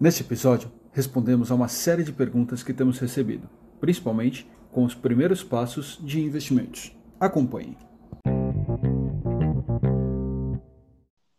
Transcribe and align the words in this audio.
Neste 0.00 0.22
episódio, 0.22 0.72
respondemos 0.94 1.50
a 1.50 1.54
uma 1.54 1.68
série 1.68 2.02
de 2.02 2.10
perguntas 2.10 2.62
que 2.62 2.72
temos 2.72 2.98
recebido, 2.98 3.50
principalmente 3.78 4.46
com 4.72 4.82
os 4.82 4.94
primeiros 4.94 5.44
passos 5.44 5.98
de 6.00 6.22
investimentos. 6.22 6.90
Acompanhe. 7.20 7.76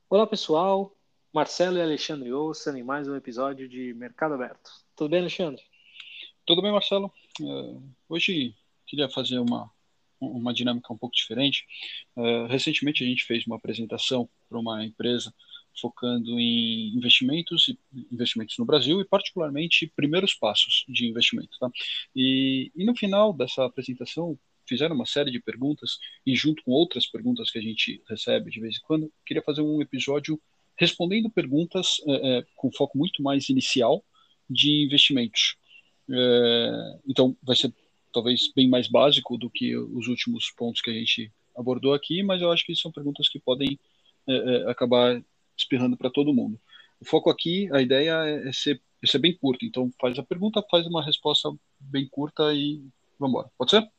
Olá 0.08 0.28
pessoal, 0.28 0.96
Marcelo 1.34 1.78
e 1.78 1.82
Alexandre 1.82 2.32
Ouçam 2.32 2.78
em 2.78 2.84
mais 2.84 3.08
um 3.08 3.16
episódio 3.16 3.68
de 3.68 3.96
Mercado 3.96 4.36
Aberto. 4.36 4.70
Tudo 4.96 5.10
bem, 5.10 5.22
Alexandre? 5.22 5.64
Tudo 6.46 6.62
bem, 6.62 6.72
Marcelo. 6.72 7.12
Uh, 7.42 7.82
hoje 8.08 8.54
queria 8.86 9.10
fazer 9.10 9.40
uma, 9.40 9.72
uma 10.20 10.54
dinâmica 10.54 10.94
um 10.94 10.98
pouco 11.00 11.16
diferente. 11.16 11.66
Uh, 12.16 12.46
recentemente 12.46 13.04
a 13.04 13.08
gente 13.08 13.26
fez 13.26 13.44
uma 13.48 13.56
apresentação 13.56 14.30
para 14.48 14.60
uma 14.60 14.86
empresa 14.86 15.34
focando 15.80 16.40
em 16.40 16.96
investimentos 16.96 17.74
investimentos 18.12 18.58
no 18.58 18.66
Brasil 18.66 19.02
e 19.02 19.06
particularmente 19.06 19.92
primeiros 19.96 20.34
passos 20.34 20.86
de 20.88 21.08
investimento, 21.08 21.58
tá? 21.60 21.70
E, 22.16 22.72
e 22.76 22.84
no 22.84 22.96
final 22.96 23.34
dessa 23.34 23.66
apresentação 23.66 24.38
fizeram 24.68 24.96
uma 24.96 25.06
série 25.06 25.32
de 25.32 25.40
perguntas 25.40 25.98
e 26.26 26.36
junto 26.36 26.64
com 26.64 26.72
outras 26.72 27.06
perguntas 27.06 27.52
que 27.52 27.60
a 27.60 27.62
gente 27.62 28.02
recebe 28.08 28.50
de 28.50 28.60
vez 28.60 28.78
em 28.78 28.82
quando, 28.82 29.12
queria 29.26 29.44
fazer 29.44 29.62
um 29.62 29.82
episódio 29.82 30.40
respondendo 30.78 31.30
perguntas 31.30 32.02
é, 32.08 32.14
é, 32.14 32.46
com 32.56 32.72
foco 32.72 32.98
muito 32.98 33.22
mais 33.22 33.50
inicial 33.50 34.04
de 34.50 34.84
investimentos. 34.84 35.58
É, 36.10 37.00
então 37.08 37.36
vai 37.44 37.56
ser 37.56 37.74
talvez 38.14 38.52
bem 38.56 38.70
mais 38.70 38.88
básico 38.88 39.38
do 39.38 39.50
que 39.50 39.76
os 39.76 40.08
últimos 40.08 40.52
pontos 40.52 40.82
que 40.82 40.90
a 40.90 40.94
gente 40.94 41.32
abordou 41.56 41.94
aqui, 41.94 42.24
mas 42.24 42.42
eu 42.42 42.52
acho 42.52 42.66
que 42.66 42.76
são 42.76 42.92
perguntas 42.92 43.30
que 43.30 43.40
podem 43.40 43.80
acabar 44.68 45.22
espirrando 45.62 45.98
para 45.98 46.10
todo 46.10 46.34
mundo. 46.34 46.60
O 47.00 47.06
foco 47.06 47.30
aqui, 47.30 47.70
a 47.74 47.82
ideia 47.82 48.12
é, 48.26 48.50
é 48.50 48.54
ser, 48.54 48.82
é 49.02 49.08
ser 49.08 49.20
bem 49.20 49.36
curto. 49.36 49.66
Então, 49.66 49.92
faz 50.00 50.18
a 50.20 50.24
pergunta, 50.24 50.64
faz 50.70 50.86
uma 50.86 51.04
resposta 51.04 51.50
bem 51.80 52.08
curta 52.08 52.54
e 52.54 52.82
vamos 53.20 53.34
embora. 53.34 53.52
Pode 53.58 53.72
ser? 53.72 53.90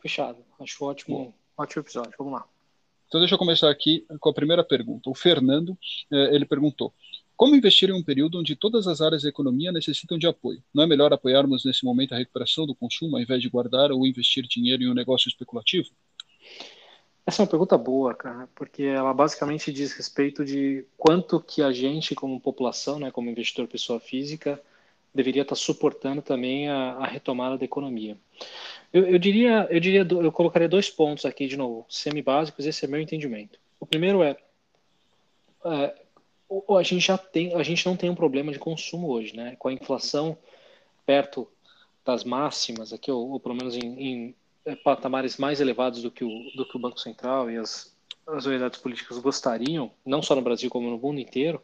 Fechado. 0.00 0.44
Acho 0.60 0.84
ótimo, 0.84 1.34
ótimo 1.56 1.82
episódio. 1.82 2.12
Vamos 2.18 2.34
lá. 2.34 2.46
Então, 3.08 3.20
deixa 3.20 3.34
eu 3.34 3.38
começar 3.38 3.70
aqui 3.70 4.04
com 4.20 4.28
a 4.28 4.34
primeira 4.34 4.62
pergunta. 4.62 5.08
O 5.08 5.14
Fernando, 5.14 5.76
eh, 6.12 6.34
ele 6.34 6.44
perguntou: 6.44 6.92
Como 7.34 7.56
investir 7.56 7.88
em 7.88 7.94
um 7.94 8.02
período 8.02 8.38
onde 8.38 8.54
todas 8.54 8.86
as 8.86 9.00
áreas 9.00 9.22
da 9.22 9.30
economia 9.30 9.72
necessitam 9.72 10.18
de 10.18 10.26
apoio? 10.26 10.62
Não 10.74 10.84
é 10.84 10.86
melhor 10.86 11.10
apoiarmos 11.12 11.64
nesse 11.64 11.84
momento 11.84 12.12
a 12.12 12.18
recuperação 12.18 12.66
do 12.66 12.74
consumo 12.74 13.16
ao 13.16 13.22
invés 13.22 13.40
de 13.40 13.48
guardar 13.48 13.90
ou 13.90 14.06
investir 14.06 14.46
dinheiro 14.46 14.82
em 14.82 14.90
um 14.90 14.94
negócio 14.94 15.28
especulativo? 15.28 15.88
Essa 17.28 17.42
é 17.42 17.44
uma 17.44 17.50
pergunta 17.50 17.76
boa, 17.76 18.14
cara, 18.14 18.48
porque 18.54 18.84
ela 18.84 19.12
basicamente 19.12 19.70
diz 19.70 19.92
respeito 19.92 20.46
de 20.46 20.86
quanto 20.96 21.38
que 21.38 21.60
a 21.62 21.70
gente, 21.70 22.14
como 22.14 22.40
população, 22.40 22.98
né, 22.98 23.10
como 23.10 23.28
investidor 23.28 23.68
pessoa 23.68 24.00
física, 24.00 24.58
deveria 25.14 25.42
estar 25.42 25.54
suportando 25.54 26.22
também 26.22 26.70
a, 26.70 26.92
a 26.92 27.06
retomada 27.06 27.58
da 27.58 27.66
economia. 27.66 28.16
Eu, 28.90 29.04
eu, 29.04 29.18
diria, 29.18 29.68
eu 29.70 29.78
diria, 29.78 30.08
eu 30.10 30.32
colocaria 30.32 30.70
dois 30.70 30.88
pontos 30.88 31.26
aqui 31.26 31.46
de 31.46 31.54
novo, 31.54 31.84
semi-básicos. 31.90 32.64
Esse 32.64 32.86
é 32.86 32.88
meu 32.88 32.98
entendimento. 32.98 33.58
O 33.78 33.84
primeiro 33.84 34.22
é, 34.22 34.34
é 35.66 35.94
a 36.78 36.82
gente 36.82 37.06
já 37.06 37.18
tem, 37.18 37.52
a 37.52 37.62
gente 37.62 37.84
não 37.84 37.94
tem 37.94 38.08
um 38.08 38.14
problema 38.14 38.52
de 38.52 38.58
consumo 38.58 39.06
hoje, 39.06 39.36
né? 39.36 39.54
Com 39.58 39.68
a 39.68 39.72
inflação 39.74 40.34
perto 41.04 41.46
das 42.06 42.24
máximas 42.24 42.90
aqui, 42.90 43.10
ou, 43.10 43.32
ou 43.32 43.38
pelo 43.38 43.54
menos 43.54 43.76
em, 43.76 44.02
em 44.02 44.34
patamares 44.84 45.36
mais 45.36 45.60
elevados 45.60 46.02
do 46.02 46.10
que 46.10 46.24
o, 46.24 46.30
do 46.56 46.66
que 46.66 46.76
o 46.76 46.80
Banco 46.80 47.00
Central 47.00 47.50
e 47.50 47.56
as, 47.56 47.94
as 48.26 48.46
unidades 48.46 48.78
políticas 48.80 49.18
gostariam, 49.18 49.90
não 50.04 50.22
só 50.22 50.34
no 50.34 50.42
Brasil 50.42 50.68
como 50.68 50.90
no 50.90 50.98
mundo 50.98 51.20
inteiro, 51.20 51.62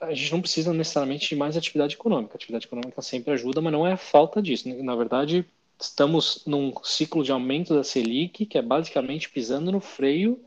a 0.00 0.12
gente 0.12 0.32
não 0.32 0.40
precisa 0.40 0.72
necessariamente 0.72 1.28
de 1.28 1.36
mais 1.36 1.56
atividade 1.56 1.94
econômica. 1.94 2.34
A 2.34 2.36
atividade 2.36 2.66
econômica 2.66 3.00
sempre 3.00 3.32
ajuda, 3.32 3.60
mas 3.60 3.72
não 3.72 3.86
é 3.86 3.96
falta 3.96 4.42
disso. 4.42 4.68
Na 4.82 4.96
verdade, 4.96 5.46
estamos 5.80 6.44
num 6.44 6.72
ciclo 6.82 7.22
de 7.22 7.30
aumento 7.30 7.74
da 7.74 7.84
Selic, 7.84 8.46
que 8.46 8.58
é 8.58 8.62
basicamente 8.62 9.30
pisando 9.30 9.70
no 9.70 9.80
freio 9.80 10.40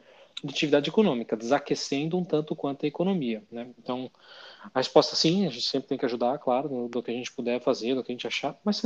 de 0.43 0.53
atividade 0.53 0.89
econômica, 0.89 1.37
desaquecendo 1.37 2.17
um 2.17 2.23
tanto 2.25 2.55
quanto 2.55 2.85
a 2.85 2.87
economia. 2.87 3.41
Né? 3.49 3.69
Então, 3.79 4.11
a 4.73 4.79
resposta 4.79 5.15
sim, 5.15 5.45
a 5.45 5.49
gente 5.49 5.67
sempre 5.67 5.87
tem 5.87 5.97
que 5.97 6.05
ajudar, 6.05 6.37
claro, 6.39 6.67
do, 6.67 6.87
do, 6.87 7.03
que 7.03 7.11
a 7.11 7.13
gente 7.13 7.31
puder 7.31 7.61
fazer, 7.61 7.95
do 7.95 8.03
que 8.03 8.11
a 8.11 8.15
gente 8.15 8.27
achar, 8.27 8.57
mas 8.63 8.81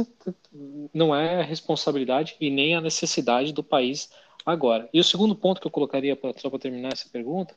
não 0.94 1.16
é 1.16 1.42
a 1.42 1.44
responsabilidade 1.44 2.36
e 2.40 2.50
nem 2.50 2.76
a 2.76 2.82
necessidade 2.82 3.54
do 3.54 3.64
país 3.64 4.10
agora. 4.46 4.90
E 4.94 5.00
o 5.00 5.04
segundo 5.04 5.36
ponto 5.36 5.62
que 5.62 5.68
eu 5.68 5.72
colocaria, 5.72 6.16
pra, 6.16 6.34
só 6.38 6.50
para 6.50 6.60
terminar 6.60 6.94
essa 6.94 7.10
pergunta, 7.10 7.56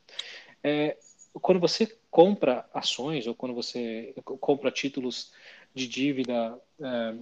é 0.63 0.97
quando 1.35 1.61
você 1.61 1.97
compra 2.11 2.69
ações 2.75 3.27
ou 3.27 3.35
quando 3.35 3.55
você 3.55 4.15
compra 4.25 4.71
títulos 4.71 5.33
de 5.75 5.89
dívida 5.89 6.59
é, 6.81 7.15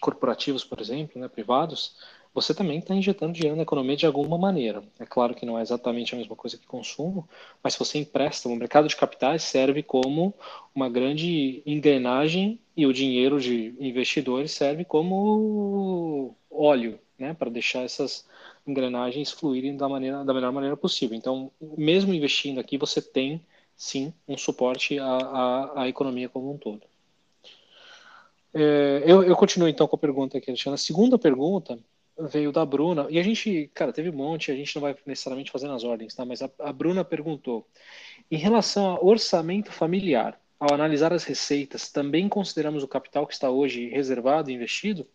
corporativos, 0.00 0.64
por 0.64 0.80
exemplo, 0.80 1.20
né, 1.20 1.28
privados, 1.28 1.96
você 2.34 2.54
também 2.54 2.78
está 2.78 2.94
injetando 2.94 3.32
dinheiro 3.32 3.56
na 3.56 3.62
economia 3.62 3.96
de 3.96 4.06
alguma 4.06 4.38
maneira. 4.38 4.82
É 4.98 5.04
claro 5.04 5.34
que 5.34 5.44
não 5.44 5.58
é 5.58 5.62
exatamente 5.62 6.14
a 6.14 6.18
mesma 6.18 6.34
coisa 6.34 6.56
que 6.56 6.66
consumo, 6.66 7.28
mas 7.62 7.74
se 7.74 7.78
você 7.78 7.98
empresta, 7.98 8.48
o 8.48 8.56
mercado 8.56 8.88
de 8.88 8.96
capitais 8.96 9.42
serve 9.42 9.82
como 9.82 10.32
uma 10.74 10.88
grande 10.88 11.62
engrenagem 11.66 12.58
e 12.76 12.86
o 12.86 12.92
dinheiro 12.92 13.38
de 13.38 13.74
investidores 13.78 14.52
serve 14.52 14.84
como 14.84 16.34
óleo, 16.50 16.98
né, 17.18 17.34
para 17.34 17.50
deixar 17.50 17.82
essas 17.82 18.26
engrenagens 18.66 19.30
fluírem 19.30 19.76
da, 19.76 19.88
maneira, 19.88 20.24
da 20.24 20.32
melhor 20.32 20.52
maneira 20.52 20.76
possível. 20.76 21.16
Então, 21.16 21.50
mesmo 21.60 22.14
investindo 22.14 22.58
aqui, 22.60 22.78
você 22.78 23.02
tem 23.02 23.44
sim 23.76 24.12
um 24.26 24.38
suporte 24.38 24.98
à, 24.98 25.04
à, 25.04 25.82
à 25.82 25.88
economia 25.88 26.28
como 26.28 26.50
um 26.52 26.56
todo. 26.56 26.82
É, 28.54 29.02
eu, 29.06 29.22
eu 29.22 29.34
continuo 29.34 29.68
então 29.68 29.88
com 29.88 29.96
a 29.96 29.98
pergunta 29.98 30.38
aqui, 30.38 30.50
Alexandre. 30.50 30.74
A 30.74 30.78
segunda 30.78 31.18
pergunta 31.18 31.78
veio 32.28 32.52
da 32.52 32.64
Bruna, 32.64 33.06
e 33.10 33.18
a 33.18 33.22
gente, 33.22 33.70
cara, 33.74 33.92
teve 33.92 34.10
um 34.10 34.14
monte, 34.14 34.50
a 34.50 34.56
gente 34.56 34.74
não 34.74 34.82
vai 34.82 34.96
necessariamente 35.06 35.50
fazer 35.50 35.68
nas 35.68 35.84
ordens, 35.84 36.14
tá? 36.14 36.24
Mas 36.24 36.42
a, 36.42 36.50
a 36.58 36.72
Bruna 36.72 37.04
perguntou: 37.04 37.66
em 38.30 38.36
relação 38.36 38.86
ao 38.86 39.06
orçamento 39.06 39.70
familiar, 39.72 40.40
ao 40.58 40.74
analisar 40.74 41.12
as 41.12 41.24
receitas, 41.24 41.90
também 41.90 42.28
consideramos 42.28 42.82
o 42.82 42.88
capital 42.88 43.26
que 43.26 43.34
está 43.34 43.50
hoje 43.50 43.88
reservado 43.88 44.50
e 44.50 44.54
investido? 44.54 45.06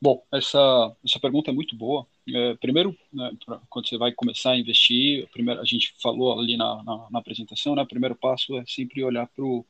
Bom, 0.00 0.22
essa, 0.32 0.96
essa 1.04 1.18
pergunta 1.18 1.50
é 1.50 1.54
muito 1.54 1.74
boa. 1.74 2.06
É, 2.28 2.54
primeiro, 2.56 2.96
né, 3.12 3.30
pra, 3.44 3.60
quando 3.68 3.88
você 3.88 3.98
vai 3.98 4.12
começar 4.12 4.52
a 4.52 4.58
investir, 4.58 5.28
primeiro, 5.32 5.60
a 5.60 5.64
gente 5.64 5.94
falou 6.00 6.38
ali 6.38 6.56
na, 6.56 6.82
na, 6.84 7.06
na 7.10 7.18
apresentação, 7.18 7.74
né, 7.74 7.82
o 7.82 7.86
primeiro 7.86 8.14
passo 8.14 8.56
é 8.58 8.64
sempre 8.66 9.02
olhar 9.02 9.26
para 9.26 9.44
o 9.44 9.64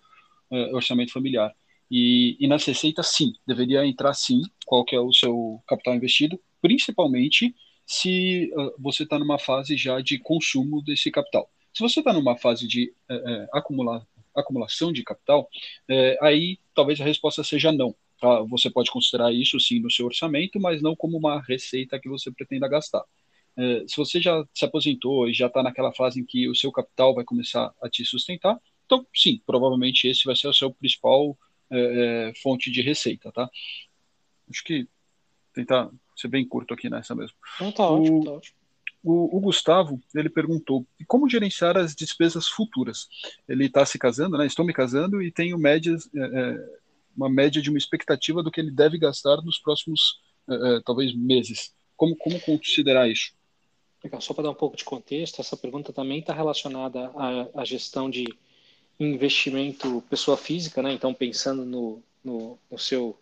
é, 0.50 0.74
orçamento 0.74 1.12
familiar. 1.12 1.54
E, 1.90 2.36
e 2.38 2.46
nas 2.46 2.64
receitas, 2.64 3.08
sim, 3.08 3.32
deveria 3.46 3.86
entrar 3.86 4.12
sim 4.14 4.42
qual 4.66 4.84
que 4.84 4.94
é 4.94 5.00
o 5.00 5.12
seu 5.12 5.62
capital 5.66 5.94
investido, 5.94 6.38
principalmente 6.60 7.54
se 7.86 8.52
uh, 8.54 8.74
você 8.78 9.04
está 9.04 9.18
numa 9.18 9.38
fase 9.38 9.76
já 9.76 10.00
de 10.00 10.18
consumo 10.18 10.82
desse 10.82 11.10
capital. 11.10 11.50
Se 11.72 11.80
você 11.80 12.00
está 12.00 12.12
numa 12.12 12.36
fase 12.36 12.68
de 12.68 12.92
uh, 13.10 13.14
uh, 13.14 13.48
acumular, 13.52 14.06
acumulação 14.36 14.92
de 14.92 15.02
capital, 15.02 15.48
aí 16.20 16.60
talvez 16.72 17.00
a 17.00 17.04
resposta 17.04 17.42
seja 17.42 17.72
não. 17.72 17.92
Tá? 18.20 18.40
Você 18.42 18.70
pode 18.70 18.88
considerar 18.88 19.32
isso 19.32 19.58
sim 19.58 19.80
no 19.80 19.90
seu 19.90 20.06
orçamento, 20.06 20.60
mas 20.60 20.80
não 20.80 20.94
como 20.94 21.16
uma 21.16 21.40
receita 21.42 21.98
que 21.98 22.08
você 22.08 22.30
pretenda 22.30 22.68
gastar. 22.68 23.02
se 23.88 23.96
você 23.96 24.20
já 24.20 24.44
se 24.54 24.64
aposentou 24.64 25.28
e 25.28 25.34
já 25.34 25.48
está 25.48 25.60
naquela 25.60 25.92
fase 25.92 26.20
em 26.20 26.24
que 26.24 26.48
o 26.48 26.54
seu 26.54 26.70
capital 26.70 27.16
vai 27.16 27.24
começar 27.24 27.74
a 27.82 27.88
te 27.88 28.04
sustentar, 28.04 28.60
então 28.86 29.04
sim, 29.12 29.40
provavelmente 29.44 30.06
esse 30.06 30.24
vai 30.24 30.36
ser 30.36 30.46
o 30.46 30.54
seu 30.54 30.72
principal 30.72 31.36
é, 31.70 32.30
é, 32.30 32.34
fonte 32.42 32.70
de 32.70 32.82
receita, 32.82 33.30
tá? 33.32 33.48
Acho 34.50 34.64
que 34.64 34.88
tentar 35.52 35.90
ser 36.16 36.28
bem 36.28 36.46
curto 36.46 36.74
aqui 36.74 36.88
nessa 36.88 37.14
mesmo. 37.14 37.36
Não, 37.60 37.72
tá 37.72 37.88
o, 37.88 38.00
ótimo, 38.00 38.24
tá 38.24 38.32
ótimo. 38.32 38.58
O, 39.02 39.36
o, 39.36 39.40
Gustavo, 39.40 40.00
ele 40.14 40.28
perguntou, 40.28 40.86
como 41.06 41.28
gerenciar 41.28 41.76
as 41.76 41.94
despesas 41.94 42.48
futuras? 42.48 43.08
Ele 43.48 43.66
está 43.66 43.86
se 43.86 43.98
casando, 43.98 44.36
né? 44.36 44.46
Estou 44.46 44.64
me 44.64 44.72
casando 44.72 45.22
e 45.22 45.30
tenho 45.30 45.56
médias, 45.56 46.08
é, 46.14 46.20
é, 46.20 46.78
uma 47.16 47.30
média 47.30 47.62
de 47.62 47.70
uma 47.70 47.78
expectativa 47.78 48.42
do 48.42 48.50
que 48.50 48.60
ele 48.60 48.70
deve 48.70 48.98
gastar 48.98 49.36
nos 49.42 49.58
próximos, 49.58 50.20
é, 50.48 50.54
é 50.54 50.80
talvez, 50.84 51.14
meses. 51.14 51.72
Como, 51.96 52.16
como 52.16 52.40
considerar 52.40 53.08
isso? 53.08 53.32
Legal, 54.02 54.20
só 54.20 54.32
para 54.32 54.44
dar 54.44 54.50
um 54.50 54.54
pouco 54.54 54.76
de 54.76 54.84
contexto, 54.84 55.40
essa 55.40 55.56
pergunta 55.56 55.92
também 55.92 56.20
está 56.20 56.32
relacionada 56.32 57.10
à, 57.16 57.60
à 57.60 57.64
gestão 57.64 58.08
de 58.08 58.26
investimento 58.98 60.02
pessoa 60.10 60.36
física, 60.36 60.82
né? 60.82 60.92
Então 60.92 61.14
pensando 61.14 61.64
no, 61.64 62.02
no, 62.24 62.58
no, 62.70 62.78
seu 62.78 63.18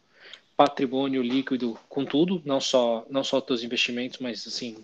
patrimônio 0.56 1.22
líquido 1.22 1.78
com 1.88 2.04
tudo, 2.04 2.40
não 2.44 2.60
só 2.60 3.04
não 3.10 3.22
só 3.22 3.40
teus 3.40 3.62
investimentos, 3.62 4.18
mas 4.18 4.46
assim 4.46 4.82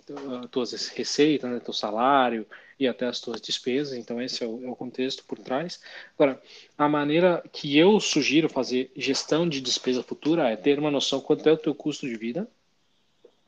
tuas 0.51 0.89
receitas, 0.89 1.51
né? 1.51 1.61
teu 1.61 1.73
salário 1.73 2.47
e 2.79 2.87
até 2.87 3.07
as 3.07 3.21
tuas 3.21 3.41
despesas. 3.41 3.97
Então 3.97 4.21
esse 4.21 4.45
é 4.45 4.47
o, 4.47 4.65
é 4.67 4.71
o 4.71 4.77
contexto 4.77 5.25
por 5.25 5.39
trás. 5.39 5.81
Agora 6.15 6.41
a 6.77 6.89
maneira 6.89 7.43
que 7.53 7.77
eu 7.79 7.99
sugiro 8.01 8.49
fazer 8.49 8.93
gestão 8.97 9.49
de 9.49 9.61
despesa 9.61 10.03
futura 10.03 10.51
é 10.51 10.57
ter 10.57 10.79
uma 10.79 10.91
noção 10.91 11.21
quanto 11.21 11.49
é 11.49 11.53
o 11.53 11.57
teu 11.57 11.75
custo 11.75 12.07
de 12.07 12.17
vida, 12.17 12.49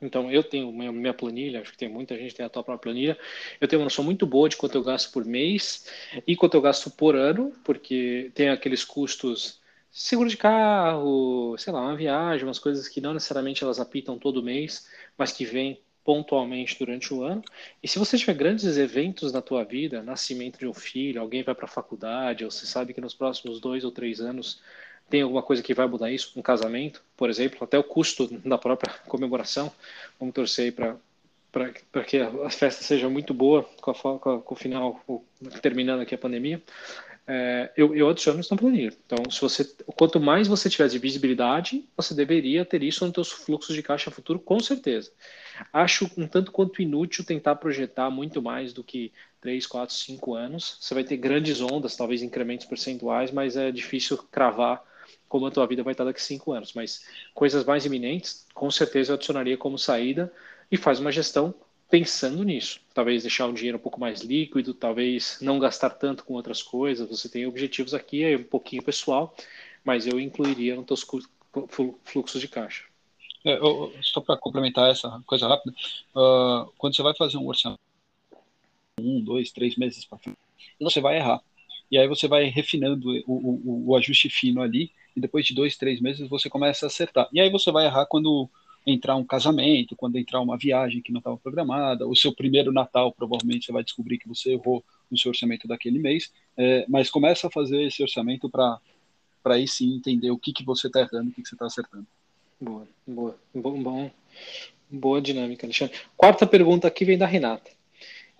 Então, 0.06 0.30
eu 0.30 0.42
tenho 0.42 0.70
minha, 0.72 1.14
planilha, 1.14 1.60
acho 1.60 1.72
que 1.72 1.78
tem 1.78 1.88
muita 1.88 2.16
gente 2.16 2.30
que 2.30 2.36
tem 2.36 2.46
a 2.46 2.48
tua 2.48 2.62
própria 2.62 2.92
planilha. 2.92 3.18
Eu 3.60 3.68
tenho 3.68 3.80
uma 3.80 3.86
noção 3.86 4.04
muito 4.04 4.26
boa 4.26 4.48
de 4.48 4.56
quanto 4.56 4.76
eu 4.76 4.82
gasto 4.82 5.12
por 5.12 5.24
mês 5.24 5.88
e 6.26 6.36
quanto 6.36 6.54
eu 6.54 6.60
gasto 6.60 6.90
por 6.90 7.16
ano, 7.16 7.52
porque 7.64 8.30
tem 8.34 8.48
aqueles 8.50 8.84
custos 8.84 9.60
seguro 9.90 10.28
de 10.28 10.36
carro, 10.36 11.56
sei 11.56 11.72
lá, 11.72 11.80
uma 11.80 11.96
viagem, 11.96 12.44
umas 12.44 12.58
coisas 12.58 12.88
que 12.88 13.00
não 13.00 13.14
necessariamente 13.14 13.62
elas 13.62 13.78
apitam 13.78 14.18
todo 14.18 14.42
mês, 14.42 14.88
mas 15.16 15.32
que 15.32 15.44
vêm 15.44 15.80
pontualmente 16.04 16.76
durante 16.78 17.14
o 17.14 17.22
ano. 17.22 17.42
E 17.82 17.88
se 17.88 17.98
você 17.98 18.18
tiver 18.18 18.34
grandes 18.34 18.76
eventos 18.76 19.32
na 19.32 19.40
tua 19.40 19.64
vida, 19.64 20.02
nascimento 20.02 20.58
de 20.58 20.66
um 20.66 20.74
filho, 20.74 21.20
alguém 21.20 21.42
vai 21.42 21.54
para 21.54 21.64
a 21.64 21.68
faculdade, 21.68 22.44
ou 22.44 22.50
você 22.50 22.66
sabe 22.66 22.92
que 22.92 23.00
nos 23.00 23.14
próximos 23.14 23.60
dois 23.60 23.84
ou 23.84 23.90
três 23.92 24.20
anos 24.20 24.60
tem 25.08 25.22
alguma 25.22 25.42
coisa 25.42 25.62
que 25.62 25.74
vai 25.74 25.86
mudar 25.86 26.10
isso, 26.10 26.32
um 26.36 26.42
casamento, 26.42 27.02
por 27.16 27.30
exemplo, 27.30 27.58
até 27.62 27.78
o 27.78 27.84
custo 27.84 28.26
da 28.38 28.58
própria 28.58 28.92
comemoração, 29.06 29.72
vamos 30.18 30.34
torcer 30.34 30.72
para 30.72 30.96
para 31.52 32.02
que 32.02 32.18
a 32.18 32.50
festa 32.50 32.82
seja 32.82 33.08
muito 33.08 33.32
boa 33.32 33.62
com, 33.80 33.92
a, 33.92 33.94
com, 33.94 34.30
a, 34.32 34.40
com 34.40 34.54
o 34.54 34.56
final, 34.56 35.00
terminando 35.62 36.00
aqui 36.00 36.12
a 36.12 36.18
pandemia 36.18 36.60
é, 37.26 37.72
eu, 37.76 37.94
eu 37.94 38.08
adiciono 38.08 38.40
isso 38.40 38.52
na 38.52 38.60
planilha. 38.60 38.92
Então, 39.06 39.30
se 39.30 39.40
você, 39.40 39.64
quanto 39.96 40.20
mais 40.20 40.46
você 40.46 40.68
tiver 40.68 40.88
de 40.88 40.98
visibilidade, 40.98 41.84
você 41.96 42.14
deveria 42.14 42.64
ter 42.64 42.82
isso 42.82 43.04
nos 43.04 43.14
seus 43.14 43.32
fluxos 43.32 43.74
de 43.74 43.82
caixa 43.82 44.10
futuro, 44.10 44.38
com 44.38 44.60
certeza. 44.60 45.10
Acho 45.72 46.10
um 46.16 46.26
tanto 46.26 46.52
quanto 46.52 46.82
inútil 46.82 47.24
tentar 47.24 47.56
projetar 47.56 48.10
muito 48.10 48.42
mais 48.42 48.72
do 48.72 48.84
que 48.84 49.10
3, 49.40 49.66
4, 49.66 49.94
5 49.94 50.34
anos. 50.34 50.76
Você 50.80 50.92
vai 50.92 51.04
ter 51.04 51.16
grandes 51.16 51.60
ondas, 51.60 51.96
talvez 51.96 52.22
incrementos 52.22 52.66
percentuais, 52.66 53.30
mas 53.30 53.56
é 53.56 53.70
difícil 53.70 54.18
cravar 54.30 54.82
como 55.34 55.46
a 55.46 55.50
tua 55.50 55.66
vida 55.66 55.82
vai 55.82 55.94
estar 55.94 56.04
daqui 56.04 56.22
5 56.22 56.52
anos. 56.52 56.72
Mas 56.74 57.04
coisas 57.34 57.64
mais 57.64 57.84
iminentes, 57.84 58.46
com 58.54 58.70
certeza 58.70 59.10
eu 59.10 59.16
adicionaria 59.16 59.56
como 59.56 59.76
saída 59.76 60.32
e 60.70 60.76
faz 60.76 61.00
uma 61.00 61.10
gestão 61.10 61.52
pensando 61.90 62.44
nisso. 62.44 62.78
Talvez 62.94 63.24
deixar 63.24 63.48
um 63.48 63.52
dinheiro 63.52 63.76
um 63.76 63.80
pouco 63.80 63.98
mais 63.98 64.20
líquido, 64.20 64.72
talvez 64.72 65.38
não 65.40 65.58
gastar 65.58 65.90
tanto 65.90 66.24
com 66.24 66.34
outras 66.34 66.62
coisas. 66.62 67.08
Você 67.08 67.28
tem 67.28 67.48
objetivos 67.48 67.94
aqui, 67.94 68.22
é 68.22 68.36
um 68.36 68.44
pouquinho 68.44 68.80
pessoal, 68.80 69.34
mas 69.84 70.06
eu 70.06 70.20
incluiria 70.20 70.76
nos 70.76 70.86
teus 70.86 71.04
fluxos 72.04 72.40
de 72.40 72.46
caixa. 72.46 72.84
É, 73.44 73.58
só 74.02 74.20
para 74.20 74.36
complementar 74.36 74.88
essa 74.88 75.20
coisa 75.26 75.48
rápida, 75.48 75.74
uh, 76.14 76.72
quando 76.78 76.94
você 76.94 77.02
vai 77.02 77.14
fazer 77.16 77.38
um 77.38 77.48
orçamento, 77.48 77.80
um, 79.00 79.20
dois, 79.20 79.50
três 79.50 79.74
meses 79.74 80.04
para 80.04 80.18
frente, 80.18 80.38
você 80.80 81.00
vai 81.00 81.16
errar. 81.16 81.42
E 81.94 81.98
aí 81.98 82.08
você 82.08 82.26
vai 82.26 82.46
refinando 82.46 83.08
o, 83.24 83.32
o, 83.34 83.84
o 83.90 83.96
ajuste 83.96 84.28
fino 84.28 84.60
ali, 84.60 84.90
e 85.14 85.20
depois 85.20 85.46
de 85.46 85.54
dois, 85.54 85.76
três 85.76 86.00
meses 86.00 86.28
você 86.28 86.50
começa 86.50 86.86
a 86.86 86.88
acertar. 86.88 87.28
E 87.32 87.40
aí 87.40 87.48
você 87.48 87.70
vai 87.70 87.86
errar 87.86 88.04
quando 88.06 88.50
entrar 88.84 89.14
um 89.14 89.24
casamento, 89.24 89.94
quando 89.94 90.18
entrar 90.18 90.40
uma 90.40 90.58
viagem 90.58 91.00
que 91.00 91.12
não 91.12 91.18
estava 91.18 91.36
programada, 91.36 92.04
o 92.04 92.16
seu 92.16 92.34
primeiro 92.34 92.72
Natal, 92.72 93.12
provavelmente 93.12 93.66
você 93.66 93.72
vai 93.72 93.84
descobrir 93.84 94.18
que 94.18 94.26
você 94.26 94.54
errou 94.54 94.84
no 95.08 95.16
seu 95.16 95.28
orçamento 95.28 95.68
daquele 95.68 96.00
mês, 96.00 96.32
é, 96.56 96.84
mas 96.88 97.10
começa 97.10 97.46
a 97.46 97.50
fazer 97.50 97.80
esse 97.84 98.02
orçamento 98.02 98.50
para 98.50 98.80
para 99.40 99.54
aí 99.54 99.68
sim 99.68 99.94
entender 99.94 100.32
o 100.32 100.38
que, 100.38 100.52
que 100.52 100.64
você 100.64 100.88
está 100.88 100.98
errando, 100.98 101.30
o 101.30 101.32
que, 101.32 101.42
que 101.42 101.48
você 101.48 101.54
está 101.54 101.66
acertando. 101.66 102.06
Boa, 102.60 102.88
boa, 103.06 103.38
bom, 103.54 103.80
bom, 103.80 104.10
boa 104.90 105.20
dinâmica, 105.20 105.64
Alexandre. 105.64 105.96
Quarta 106.16 106.44
pergunta 106.44 106.88
aqui 106.88 107.04
vem 107.04 107.16
da 107.16 107.26
Renata. 107.26 107.70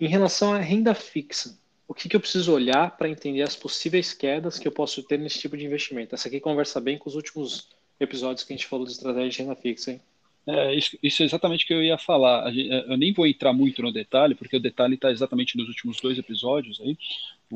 Em 0.01 0.07
relação 0.07 0.51
à 0.51 0.57
renda 0.57 0.93
fixa, 0.93 1.57
o 1.87 1.93
que, 1.93 2.09
que 2.09 2.15
eu 2.15 2.19
preciso 2.19 2.53
olhar 2.53 2.97
para 2.97 3.09
entender 3.09 3.43
as 3.43 3.55
possíveis 3.55 4.13
quedas 4.13 4.57
que 4.57 4.67
eu 4.67 4.71
posso 4.71 5.03
ter 5.03 5.19
nesse 5.19 5.39
tipo 5.39 5.55
de 5.55 5.65
investimento? 5.65 6.15
Essa 6.15 6.27
aqui 6.27 6.39
conversa 6.39 6.81
bem 6.81 6.97
com 6.97 7.09
os 7.09 7.15
últimos 7.15 7.69
episódios 7.99 8.43
que 8.43 8.53
a 8.53 8.55
gente 8.55 8.67
falou 8.67 8.85
de 8.85 8.91
estratégia 8.91 9.29
de 9.29 9.37
renda 9.39 9.55
fixa, 9.55 9.91
hein? 9.91 10.01
É, 10.47 10.75
isso, 10.75 10.97
isso, 11.01 11.23
é 11.23 11.25
exatamente 11.25 11.63
o 11.63 11.67
que 11.67 11.73
eu 11.73 11.83
ia 11.83 11.97
falar. 11.97 12.55
É, 12.55 12.91
eu 12.91 12.97
nem 12.97 13.11
vou 13.11 13.25
entrar 13.25 13.51
muito 13.51 13.81
no 13.81 13.91
detalhe, 13.91 14.35
porque 14.35 14.57
o 14.57 14.59
detalhe 14.59 14.93
está 14.93 15.11
exatamente 15.11 15.57
nos 15.57 15.67
últimos 15.67 15.99
dois 15.99 16.19
episódios 16.19 16.79
aí, 16.81 16.95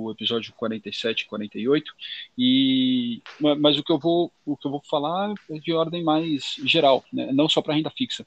o 0.03 0.11
episódio 0.11 0.53
47 0.55 1.21
e 1.21 1.25
48. 1.25 1.93
E, 2.37 3.21
mas 3.59 3.77
o 3.77 3.83
que, 3.83 3.91
eu 3.91 3.99
vou, 3.99 4.31
o 4.45 4.55
que 4.55 4.67
eu 4.67 4.71
vou 4.71 4.81
falar 4.89 5.33
é 5.49 5.59
de 5.59 5.73
ordem 5.73 6.03
mais 6.03 6.55
geral, 6.65 7.03
né? 7.11 7.31
não 7.31 7.49
só 7.49 7.61
para 7.61 7.73
renda 7.73 7.89
fixa. 7.89 8.23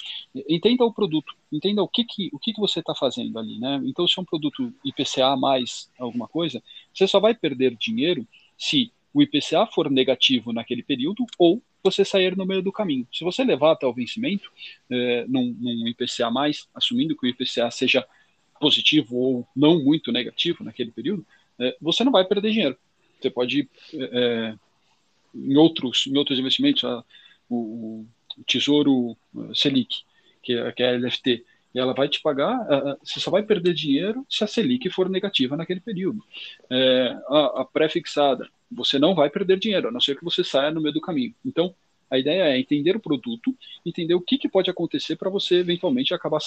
Entenda 0.49 0.85
o 0.85 0.93
produto, 0.93 1.35
entenda 1.51 1.83
o 1.83 1.89
que, 1.89 2.05
que, 2.05 2.31
o 2.33 2.39
que, 2.39 2.53
que 2.53 2.61
você 2.61 2.81
está 2.81 2.95
fazendo 2.95 3.39
ali. 3.39 3.59
Né? 3.59 3.81
Então, 3.85 4.07
se 4.07 4.19
é 4.19 4.23
um 4.23 4.25
produto 4.25 4.73
IPCA 4.85 5.37
mais 5.37 5.91
alguma 5.99 6.29
coisa, 6.29 6.63
você 6.93 7.07
só 7.07 7.21
vai 7.21 7.35
perder 7.35 7.77
dinheiro 7.77 8.27
se 8.57 8.93
o 9.15 9.23
IPCA 9.23 9.67
for 9.67 9.91
negativo 9.91 10.53
naquele 10.53 10.83
período 10.83 11.27
ou 11.39 11.63
você 11.83 12.05
sair 12.05 12.37
no 12.37 12.47
meio 12.47 12.63
do 12.63 12.73
caminho. 12.73 13.07
Se 13.13 13.25
você 13.25 13.45
levar 13.45 13.73
até 13.73 13.87
o 13.87 13.93
vencimento, 13.93 14.51
é, 14.89 15.27
num, 15.27 15.55
num 15.59 15.89
IPCA 15.89 16.31
mais, 16.31 16.69
assumindo 16.75 17.17
que 17.17 17.27
o 17.27 17.29
IPCA 17.29 17.71
seja 17.71 18.07
positivo 18.61 19.17
ou 19.17 19.49
não 19.57 19.83
muito 19.83 20.13
negativo 20.13 20.63
naquele 20.63 20.93
período, 20.93 21.27
é, 21.61 21.77
você 21.81 22.05
não 22.05 22.13
vai 22.13 22.25
perder 22.25 22.51
dinheiro. 22.51 22.77
Você 23.21 23.31
pode 23.31 23.69
é, 23.95 24.09
é 24.13 24.55
em 25.35 25.57
outros 25.57 26.07
em 26.07 26.17
outros 26.17 26.39
investimentos, 26.39 26.85
a, 26.85 27.05
o, 27.49 28.05
o, 28.37 28.45
Tesouro 28.47 29.17
é, 29.37 29.55
Selic, 29.55 30.03
que 30.43 30.55
é, 30.55 30.73
que 30.73 30.83
é 30.83 30.91
a 30.91 30.99
LFT, 30.99 31.45
e 31.75 31.79
ela 31.79 31.95
vai 31.95 32.07
te 32.09 32.21
pagar, 32.21 32.59
você 33.03 33.19
só 33.19 33.31
vai 33.31 33.43
perder 33.43 33.73
dinheiro 33.73 34.27
se 34.29 34.45
a 34.45 34.47
Selic 34.47 34.91
for 34.91 35.09
negativa 35.09 35.57
naquele 35.57 35.81
período. 35.81 36.23
É, 36.69 37.17
a, 37.29 37.63
a 37.63 37.65
pré-fixada, 37.65 38.47
você 38.71 38.99
não 38.99 39.15
vai 39.15 39.31
perder 39.31 39.59
dinheiro, 39.59 39.89
a 39.89 39.91
não 39.91 40.01
ser 40.01 40.19
que 40.19 40.25
você 40.25 40.45
saia 40.45 40.71
no 40.71 40.83
meio 40.83 40.93
do 40.93 41.01
caminho. 41.01 41.35
Então, 41.45 41.75
a 42.13 42.19
ideia 42.19 42.43
é 42.43 42.59
entender 42.59 42.95
o 42.95 43.01
produto, 43.01 43.57
entender 43.87 44.13
o 44.13 44.21
que, 44.21 44.37
que 44.37 44.47
pode 44.47 44.69
acontecer 44.69 45.17
para 45.17 45.31
você 45.31 45.57
eventualmente 45.57 46.13
acabar 46.13 46.41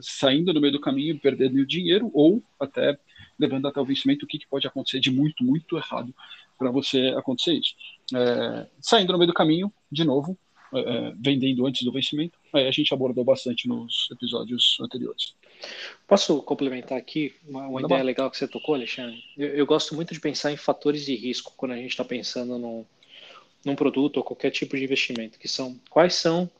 saindo 0.00 0.54
no 0.54 0.60
meio 0.60 0.72
do 0.72 0.80
caminho 0.80 1.20
perdendo 1.20 1.66
dinheiro, 1.66 2.10
ou 2.14 2.42
até 2.58 2.98
levando 3.38 3.68
até 3.68 3.80
o 3.80 3.84
vencimento, 3.84 4.24
o 4.24 4.28
que, 4.28 4.38
que 4.38 4.46
pode 4.46 4.66
acontecer 4.66 5.00
de 5.00 5.10
muito, 5.10 5.44
muito 5.44 5.76
errado 5.76 6.14
para 6.58 6.70
você 6.70 7.14
acontecer 7.16 7.54
isso. 7.54 7.74
É, 8.14 8.66
saindo 8.80 9.12
no 9.12 9.18
meio 9.18 9.28
do 9.28 9.34
caminho, 9.34 9.72
de 9.90 10.04
novo, 10.04 10.38
é, 10.72 10.80
é, 10.80 11.12
vendendo 11.16 11.66
antes 11.66 11.82
do 11.84 11.92
vencimento, 11.92 12.38
aí 12.52 12.66
a 12.66 12.70
gente 12.70 12.92
abordou 12.92 13.24
bastante 13.24 13.68
nos 13.68 14.08
episódios 14.10 14.78
anteriores. 14.80 15.34
Posso 16.06 16.42
complementar 16.42 16.98
aqui 16.98 17.34
uma, 17.46 17.66
uma 17.66 17.80
ideia 17.82 18.02
legal 18.02 18.30
que 18.30 18.36
você 18.36 18.48
tocou, 18.48 18.74
Alexandre? 18.74 19.22
Eu, 19.36 19.48
eu, 19.48 19.66
gosto 19.66 19.94
muito 19.94 20.12
de 20.12 20.20
pensar 20.20 20.52
em 20.52 20.56
fatores 20.56 21.04
de 21.04 21.14
risco 21.14 21.54
quando 21.56 21.72
a 21.72 21.76
gente 21.76 21.90
está 21.90 22.04
pensando 22.04 22.58
num, 22.58 22.84
num 23.64 23.76
produto 23.76 24.18
ou 24.18 24.24
qualquer 24.24 24.50
tipo 24.50 24.76
de 24.76 24.84
investimento, 24.84 25.38
que 25.38 25.48
são 25.48 25.78
quais 25.88 26.14
são 26.14 26.50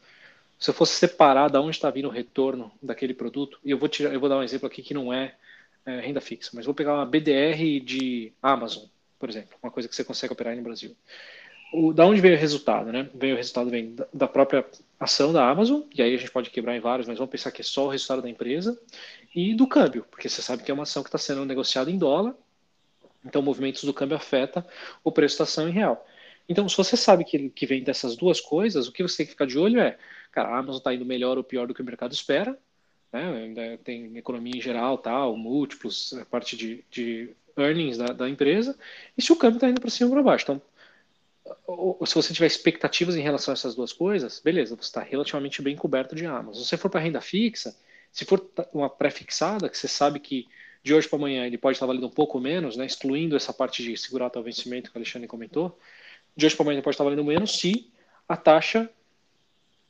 se 0.58 0.70
eu 0.70 0.74
fosse 0.74 0.94
separar 0.94 1.48
da 1.48 1.60
onde 1.60 1.76
está 1.76 1.90
vindo 1.90 2.08
o 2.08 2.10
retorno 2.10 2.72
daquele 2.82 3.12
produto, 3.12 3.58
e 3.64 3.70
eu 3.70 3.78
vou 3.78 3.88
tirar, 3.88 4.12
eu 4.12 4.20
vou 4.20 4.28
dar 4.28 4.38
um 4.38 4.42
exemplo 4.42 4.66
aqui 4.66 4.82
que 4.82 4.94
não 4.94 5.12
é, 5.12 5.34
é, 5.86 6.00
renda 6.00 6.20
fixa, 6.20 6.50
mas 6.52 6.66
vou 6.66 6.74
pegar 6.74 6.94
uma 6.94 7.06
BDR 7.06 7.80
de 7.82 8.32
Amazon, 8.42 8.84
por 9.18 9.30
exemplo, 9.30 9.56
uma 9.62 9.70
coisa 9.70 9.88
que 9.88 9.96
você 9.96 10.04
consegue 10.04 10.32
operar 10.32 10.54
no 10.54 10.62
Brasil 10.62 10.94
o, 11.72 11.92
da 11.92 12.06
onde 12.06 12.20
veio 12.20 12.36
o 12.36 12.38
resultado, 12.38 12.92
né? 12.92 13.08
Veio 13.14 13.34
o 13.34 13.36
resultado 13.36 13.70
vem 13.70 13.94
da, 13.94 14.06
da, 14.12 14.28
própria 14.28 14.64
ação 14.98 15.32
da 15.32 15.48
Amazon, 15.48 15.82
e 15.94 16.02
aí 16.02 16.14
a 16.14 16.18
gente 16.18 16.30
pode 16.30 16.50
quebrar 16.50 16.76
em 16.76 16.80
vários, 16.80 17.06
mas 17.06 17.18
vamos 17.18 17.30
pensar 17.30 17.50
que 17.50 17.60
é 17.60 17.64
só 17.64 17.86
o 17.86 17.88
resultado 17.88 18.22
da 18.22 18.30
empresa, 18.30 18.78
e 19.34 19.54
do 19.54 19.66
câmbio, 19.66 20.06
porque 20.10 20.28
você 20.28 20.40
sabe 20.40 20.62
que 20.62 20.70
é 20.70 20.74
uma 20.74 20.84
ação 20.84 21.02
que 21.02 21.08
está 21.08 21.18
sendo 21.18 21.44
negociada 21.44 21.90
em 21.90 21.98
dólar, 21.98 22.34
então 23.24 23.42
movimentos 23.42 23.84
do 23.84 23.92
câmbio 23.92 24.16
afeta 24.16 24.66
o 25.02 25.10
preço 25.10 25.38
da 25.38 25.44
ação 25.44 25.68
em 25.68 25.72
real. 25.72 26.06
Então, 26.48 26.68
se 26.68 26.76
você 26.76 26.96
sabe 26.96 27.24
que, 27.24 27.50
que 27.50 27.66
vem 27.66 27.82
dessas 27.82 28.16
duas 28.16 28.40
coisas, 28.40 28.86
o 28.86 28.92
que 28.92 29.02
você 29.02 29.18
tem 29.18 29.26
que 29.26 29.32
ficar 29.32 29.46
de 29.46 29.58
olho 29.58 29.80
é, 29.80 29.98
cara, 30.30 30.48
a 30.50 30.58
Amazon 30.58 30.78
está 30.78 30.94
indo 30.94 31.04
melhor 31.04 31.36
ou 31.36 31.42
pior 31.42 31.66
do 31.66 31.74
que 31.74 31.82
o 31.82 31.84
mercado 31.84 32.12
espera, 32.12 32.56
né? 33.12 33.78
tem 33.82 34.16
economia 34.16 34.56
em 34.56 34.60
geral, 34.60 34.98
tal, 34.98 35.36
múltiplos, 35.36 36.12
a 36.14 36.24
parte 36.24 36.56
de, 36.56 36.84
de 36.90 37.30
earnings 37.56 37.96
da, 37.96 38.06
da 38.06 38.28
empresa, 38.28 38.76
e 39.16 39.22
se 39.22 39.32
o 39.32 39.36
câmbio 39.36 39.56
está 39.56 39.68
indo 39.68 39.80
para 39.80 39.90
cima 39.90 40.08
ou 40.08 40.14
para 40.14 40.22
baixo. 40.22 40.44
Então, 40.44 40.62
se 42.04 42.14
você 42.14 42.32
tiver 42.32 42.46
expectativas 42.46 43.16
em 43.16 43.22
relação 43.22 43.52
a 43.52 43.54
essas 43.54 43.74
duas 43.74 43.92
coisas, 43.92 44.40
beleza, 44.40 44.76
você 44.76 44.88
está 44.88 45.00
relativamente 45.00 45.62
bem 45.62 45.76
coberto 45.76 46.14
de 46.14 46.26
Amazon. 46.26 46.62
Se 46.62 46.68
você 46.68 46.76
for 46.76 46.90
para 46.90 47.00
renda 47.00 47.20
fixa, 47.20 47.76
se 48.12 48.24
for 48.24 48.44
uma 48.72 48.90
pré-fixada, 48.90 49.68
que 49.68 49.78
você 49.78 49.88
sabe 49.88 50.18
que 50.18 50.48
de 50.82 50.94
hoje 50.94 51.08
para 51.08 51.18
amanhã 51.18 51.46
ele 51.46 51.58
pode 51.58 51.76
estar 51.76 51.86
valendo 51.86 52.06
um 52.06 52.10
pouco 52.10 52.38
menos, 52.38 52.76
né, 52.76 52.86
excluindo 52.86 53.36
essa 53.36 53.52
parte 53.52 53.82
de 53.82 53.96
segurar 53.96 54.26
até 54.26 54.38
o 54.38 54.42
vencimento 54.42 54.90
que 54.90 54.96
o 54.96 54.98
Alexandre 54.98 55.26
comentou, 55.26 55.78
de 56.36 56.46
hoje 56.46 56.54
para 56.54 56.64
amanhã 56.64 56.76
ele 56.76 56.84
pode 56.84 56.94
estar 56.94 57.04
valendo 57.04 57.24
menos 57.24 57.58
se 57.58 57.90
a 58.28 58.36
taxa 58.36 58.88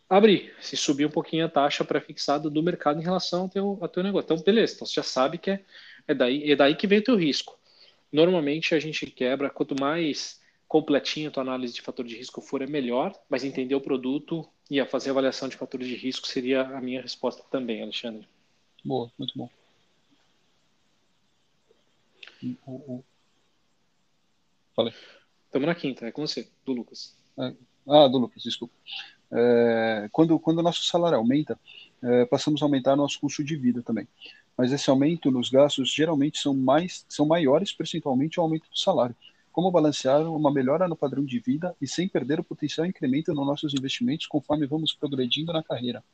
abrir, 0.09 0.55
se 0.61 0.77
subir 0.77 1.07
um 1.07 1.11
pouquinho 1.11 1.47
a 1.47 1.49
taxa 1.49 1.85
pré-fixada 1.85 2.49
do 2.49 2.63
mercado 2.63 3.01
em 3.01 3.05
relação 3.05 3.43
ao 3.43 3.49
teu, 3.49 3.79
ao 3.81 3.89
teu 3.89 4.03
negócio. 4.03 4.25
Então, 4.27 4.45
beleza, 4.45 4.75
então 4.75 4.87
você 4.87 4.95
já 4.95 5.03
sabe 5.03 5.39
que 5.39 5.51
é, 5.51 5.65
é, 6.07 6.15
daí, 6.15 6.51
é 6.51 6.57
daí 6.57 6.77
que 6.77 6.87
vem 6.87 6.99
o 6.99 7.05
teu 7.05 7.17
risco. 7.17 7.59
Normalmente 8.13 8.75
a 8.75 8.79
gente 8.79 9.07
quebra, 9.07 9.51
quanto 9.51 9.79
mais 9.79 10.41
completinho 10.69 11.29
a 11.29 11.33
tua 11.33 11.43
análise 11.43 11.75
de 11.75 11.83
fator 11.83 12.05
de 12.05 12.17
risco 12.17 12.41
for, 12.41 12.63
é 12.63 12.67
melhor, 12.67 13.13
mas 13.29 13.45
entender 13.45 13.75
o 13.75 13.81
produto 13.81 14.49
e 14.71 14.81
a 14.81 14.87
fazer 14.87 15.11
avaliação 15.11 15.49
de 15.49 15.57
fatores 15.57 15.87
de 15.87 15.95
risco 15.95 16.27
seria 16.27 16.63
a 16.63 16.81
minha 16.81 17.03
resposta 17.03 17.43
também, 17.51 17.83
Alexandre. 17.83 18.29
Boa, 18.85 19.11
muito 19.19 19.37
bom. 19.37 19.51
Falei. 24.75 24.93
Estamos 25.47 25.67
na 25.67 25.75
quinta, 25.75 26.07
é 26.07 26.13
com 26.13 26.27
você, 26.27 26.49
do 26.65 26.73
Lucas. 26.73 27.17
É. 27.39 27.55
Ah, 27.89 28.09
do 28.09 28.19
Lucas, 28.19 28.43
desculpa. 28.43 28.75
É, 29.33 30.09
quando, 30.12 30.38
quando 30.38 30.59
o 30.59 30.62
nosso 30.62 30.83
salário 30.85 31.18
aumenta, 31.18 31.59
é, 32.02 32.25
passamos 32.26 32.62
a 32.62 32.64
aumentar 32.64 32.97
nosso 32.97 33.21
custo 33.21 33.42
de 33.42 33.56
vida 33.56 33.83
também. 33.83 34.06
Mas 34.56 34.73
esse 34.73 34.88
aumento 34.88 35.30
nos 35.30 35.50
gastos 35.50 35.92
geralmente 35.92 36.38
são, 36.38 36.54
mais, 36.54 37.04
são 37.09 37.26
maiores 37.26 37.73
percentualmente 37.73 38.38
ao 38.38 38.45
aumento 38.45 38.68
do 38.71 38.78
salário. 38.78 39.14
Como 39.52 39.71
balancear 39.71 40.21
uma 40.23 40.52
melhora 40.52 40.87
no 40.87 40.97
padrão 40.97 41.25
de 41.25 41.38
vida 41.38 41.75
e 41.80 41.87
sem 41.87 42.09
perder 42.09 42.40
o 42.40 42.45
potencial 42.45 42.87
incremento 42.87 43.33
nos 43.33 43.47
nossos 43.47 43.75
investimentos 43.75 44.26
conforme 44.26 44.66
vamos 44.66 44.92
progredindo 44.92 45.52
na 45.52 45.62
carreira? 45.62 46.04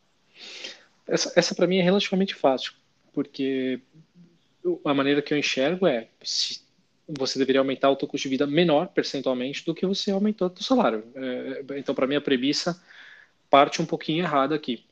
Essa, 1.07 1.33
essa 1.37 1.55
para 1.55 1.67
mim 1.67 1.79
é 1.79 1.83
relativamente 1.83 2.35
fácil, 2.35 2.73
porque 3.13 3.81
a 4.85 4.95
maneira 4.95 5.21
que 5.21 5.35
eu 5.35 5.39
enxergo 5.39 5.87
é 5.87 6.09
se 6.23 6.61
você 7.09 7.39
deveria 7.39 7.61
aumentar 7.61 7.91
o 7.91 7.99
seu 7.99 8.09
custo 8.09 8.25
de 8.25 8.31
vida 8.31 8.47
menor 8.47 8.89
percentualmente 8.89 9.65
do 9.65 9.75
que 9.75 9.87
você 9.87 10.11
aumentou 10.11 10.49
o 10.49 10.57
seu 10.57 10.77
salário. 10.77 11.05
É, 11.15 11.79
então, 11.79 11.95
para 11.95 12.07
mim, 12.07 12.17
a 12.17 12.21
premissa 12.21 12.81
parte 13.51 13.83
um 13.83 13.87
pouquinho 13.87 14.25
errada 14.25 14.55
aqui. 14.55 14.85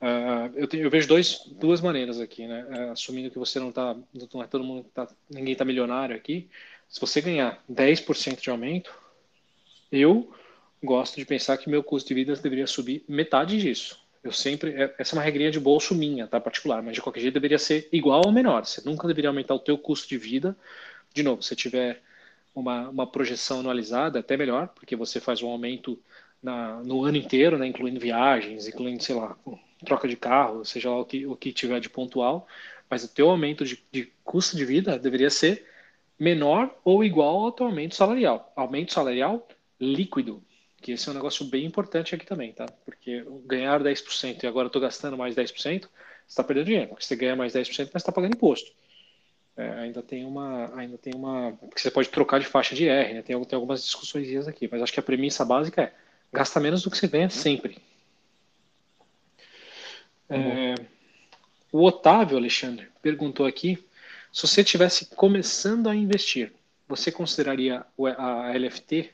Uh, 0.00 0.52
eu, 0.54 0.68
eu, 0.80 0.90
vejo 0.90 1.08
dois, 1.08 1.40
duas 1.52 1.80
maneiras 1.80 2.20
aqui, 2.20 2.46
né? 2.46 2.66
Uh, 2.68 2.90
assumindo 2.92 3.30
que 3.30 3.38
você 3.38 3.58
não 3.58 3.70
está, 3.70 3.96
não 4.32 4.42
é 4.42 4.46
todo 4.46 4.62
mundo 4.62 4.84
tá, 4.94 5.08
ninguém 5.28 5.52
está 5.52 5.64
milionário 5.64 6.14
aqui. 6.14 6.48
Se 6.88 7.00
você 7.00 7.20
ganhar 7.20 7.64
10% 7.70 8.40
de 8.40 8.50
aumento, 8.50 8.94
eu 9.90 10.32
gosto 10.82 11.16
de 11.16 11.24
pensar 11.24 11.56
que 11.56 11.70
meu 11.70 11.82
custo 11.82 12.08
de 12.08 12.14
vida 12.14 12.36
deveria 12.36 12.66
subir 12.66 13.04
metade 13.08 13.58
disso. 13.58 13.98
Eu 14.22 14.32
sempre, 14.32 14.70
é, 14.70 14.94
essa 14.98 15.14
é 15.14 15.18
uma 15.18 15.24
regrinha 15.24 15.50
de 15.50 15.58
bolso 15.58 15.94
minha, 15.94 16.26
tá, 16.26 16.40
particular, 16.40 16.82
mas 16.82 16.94
de 16.94 17.00
qualquer 17.00 17.20
jeito 17.20 17.34
deveria 17.34 17.58
ser 17.58 17.88
igual 17.90 18.22
ou 18.26 18.32
menor. 18.32 18.66
Você 18.66 18.82
nunca 18.84 19.08
deveria 19.08 19.30
aumentar 19.30 19.54
o 19.54 19.58
teu 19.58 19.78
custo 19.78 20.08
de 20.08 20.18
vida. 20.18 20.56
De 21.16 21.22
novo, 21.22 21.42
se 21.42 21.56
tiver 21.56 22.02
uma, 22.54 22.90
uma 22.90 23.06
projeção 23.06 23.60
anualizada, 23.60 24.18
até 24.18 24.36
melhor, 24.36 24.68
porque 24.68 24.94
você 24.94 25.18
faz 25.18 25.42
um 25.42 25.48
aumento 25.48 25.98
na, 26.42 26.82
no 26.82 27.06
ano 27.06 27.16
inteiro, 27.16 27.56
né, 27.56 27.66
incluindo 27.66 27.98
viagens, 27.98 28.68
incluindo, 28.68 29.02
sei 29.02 29.14
lá, 29.14 29.34
troca 29.82 30.06
de 30.06 30.14
carro, 30.14 30.62
seja 30.62 30.90
lá 30.90 31.00
o 31.00 31.06
que, 31.06 31.26
o 31.26 31.34
que 31.34 31.54
tiver 31.54 31.80
de 31.80 31.88
pontual, 31.88 32.46
mas 32.90 33.02
o 33.02 33.08
teu 33.08 33.30
aumento 33.30 33.64
de, 33.64 33.82
de 33.90 34.12
custo 34.22 34.58
de 34.58 34.66
vida 34.66 34.98
deveria 34.98 35.30
ser 35.30 35.66
menor 36.18 36.78
ou 36.84 37.02
igual 37.02 37.46
ao 37.46 37.52
teu 37.52 37.64
aumento 37.64 37.94
salarial. 37.94 38.52
Aumento 38.54 38.92
salarial 38.92 39.48
líquido, 39.80 40.44
que 40.82 40.92
esse 40.92 41.08
é 41.08 41.12
um 41.12 41.14
negócio 41.14 41.46
bem 41.46 41.64
importante 41.64 42.14
aqui 42.14 42.26
também, 42.26 42.52
tá? 42.52 42.66
Porque 42.84 43.24
ganhar 43.46 43.82
10% 43.82 44.42
e 44.42 44.46
agora 44.46 44.66
estou 44.66 44.82
gastando 44.82 45.16
mais 45.16 45.34
10%, 45.34 45.80
você 45.80 45.88
está 46.28 46.44
perdendo 46.44 46.66
dinheiro, 46.66 46.88
porque 46.88 47.06
você 47.06 47.16
ganha 47.16 47.34
mais 47.34 47.54
10%, 47.54 47.88
mas 47.94 48.02
está 48.02 48.12
pagando 48.12 48.34
imposto. 48.34 48.70
É, 49.56 49.70
ainda 49.80 50.02
tem 50.02 50.24
uma, 50.24 50.78
ainda 50.78 50.98
tem 50.98 51.14
uma, 51.14 51.52
porque 51.52 51.80
você 51.80 51.90
pode 51.90 52.10
trocar 52.10 52.38
de 52.38 52.46
faixa 52.46 52.74
de 52.74 52.86
R, 52.88 53.14
né? 53.14 53.22
Tem, 53.22 53.40
tem 53.44 53.56
algumas 53.56 53.82
discussões 53.82 54.46
aqui, 54.46 54.68
mas 54.70 54.82
acho 54.82 54.92
que 54.92 55.00
a 55.00 55.02
premissa 55.02 55.44
básica 55.44 55.82
é 55.82 55.92
gasta 56.32 56.60
menos 56.60 56.82
do 56.82 56.90
que 56.90 56.98
você 56.98 57.08
ganha 57.08 57.30
sempre. 57.30 57.78
É, 60.28 60.74
o 61.72 61.84
Otávio 61.84 62.36
Alexandre 62.36 62.88
perguntou 63.00 63.46
aqui 63.46 63.82
se 64.32 64.46
você 64.46 64.60
estivesse 64.60 65.06
começando 65.14 65.88
a 65.88 65.94
investir, 65.94 66.52
você 66.86 67.10
consideraria 67.10 67.86
a 68.18 68.52
LFT, 68.54 69.10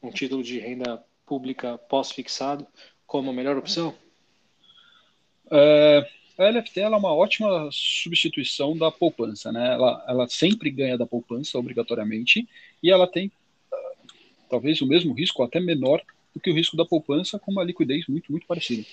um 0.00 0.10
título 0.10 0.42
de 0.42 0.60
renda 0.60 1.02
pública 1.26 1.76
pós-fixado, 1.76 2.66
como 3.06 3.30
a 3.30 3.32
melhor 3.32 3.56
opção? 3.56 3.96
É, 5.50 6.08
a 6.38 6.44
LFT 6.44 6.80
é 6.80 6.88
uma 6.88 7.12
ótima 7.12 7.68
substituição 7.70 8.76
da 8.76 8.90
poupança, 8.90 9.52
né? 9.52 9.74
Ela, 9.74 10.04
ela 10.08 10.28
sempre 10.28 10.70
ganha 10.70 10.98
da 10.98 11.06
poupança 11.06 11.58
obrigatoriamente 11.58 12.48
e 12.82 12.90
ela 12.90 13.06
tem 13.06 13.30
talvez 14.48 14.80
o 14.80 14.86
mesmo 14.86 15.12
risco, 15.12 15.42
até 15.42 15.60
menor 15.60 16.00
do 16.34 16.40
que 16.40 16.50
o 16.50 16.54
risco 16.54 16.76
da 16.76 16.84
poupança 16.84 17.38
com 17.38 17.52
uma 17.52 17.64
liquidez 17.64 18.06
muito, 18.06 18.30
muito 18.30 18.46
parecida. 18.46 18.86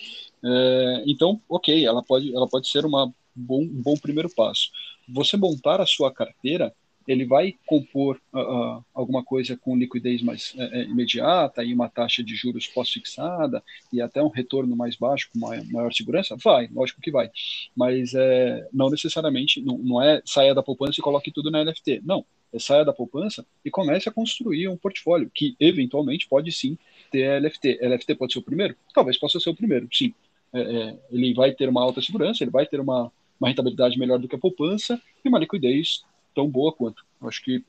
É, 0.43 1.03
então, 1.05 1.41
ok, 1.50 1.86
ela 1.86 2.03
pode, 2.03 2.33
ela 2.36 2.48
pode 2.48 2.67
ser 2.67 2.86
uma 2.86 3.13
bom, 3.36 3.62
um 3.62 3.81
bom 3.81 3.95
primeiro 3.95 4.29
passo. 4.29 4.69
Você 5.10 5.38
montar 5.38 5.81
a 5.81 5.86
sua 5.86 6.12
carteira, 6.12 6.74
ele 7.08 7.25
vai 7.25 7.55
compor 7.65 8.20
uh, 8.34 8.84
alguma 8.93 9.24
coisa 9.24 9.58
com 9.58 9.77
liquidez 9.77 10.22
mais 10.22 10.53
uh, 10.53 10.81
imediata 10.84 11.63
e 11.63 11.74
uma 11.74 11.89
taxa 11.89 12.24
de 12.24 12.36
juros 12.36 12.67
pós-fixada 12.67 13.63
e 13.91 14.01
até 14.01 14.22
um 14.22 14.29
retorno 14.29 14.75
mais 14.75 14.96
baixo 14.96 15.29
com 15.31 15.39
maior, 15.39 15.65
maior 15.65 15.93
segurança? 15.93 16.36
Vai, 16.43 16.70
lógico 16.72 17.01
que 17.01 17.12
vai. 17.12 17.29
Mas 17.75 18.13
é, 18.13 18.67
não 18.72 18.89
necessariamente, 18.89 19.62
não, 19.62 19.77
não 19.77 20.01
é 20.01 20.22
saia 20.25 20.53
da 20.53 20.63
poupança 20.63 21.00
e 21.00 21.03
coloque 21.03 21.31
tudo 21.31 21.50
na 21.50 21.63
NFT. 21.63 22.01
Não, 22.03 22.25
é 22.53 22.60
saia 22.60 22.84
da 22.84 22.93
poupança 22.93 23.46
e 23.63 23.72
comece 23.72 24.10
a 24.10 24.12
construir 24.12 24.67
um 24.67 24.77
portfólio 24.77 25.31
que 25.34 25.55
eventualmente 25.60 26.27
pode 26.27 26.51
sim 26.51 26.77
ter 27.12 27.41
LFT. 27.41 27.79
LFT 27.81 28.15
pode 28.15 28.34
ser 28.34 28.39
o 28.39 28.43
primeiro? 28.43 28.75
Talvez 28.93 29.17
possa 29.17 29.39
ser 29.39 29.50
o 29.50 29.55
primeiro, 29.55 29.88
sim. 29.91 30.13
É, 30.53 30.60
é, 30.62 30.98
ele 31.12 31.34
vai 31.34 31.53
ter 31.53 31.70
uma 31.70 31.81
alta 31.81 32.01
segurança, 32.01 32.43
ele 32.43 32.51
vai 32.51 32.65
ter 32.65 32.79
uma, 32.79 33.12
uma 33.39 33.48
rentabilidade 33.48 33.98
melhor 33.98 34.20
do 34.20 34.27
que 34.27 34.36
a 34.36 34.39
poupança 34.39 35.01
e 35.24 35.29
uma 35.29 35.39
liquidez 35.39 36.03
tão 36.34 36.48
boa 36.48 36.72
quanto. 36.74 37.06
Acho 37.22 37.44
que 37.44 37.64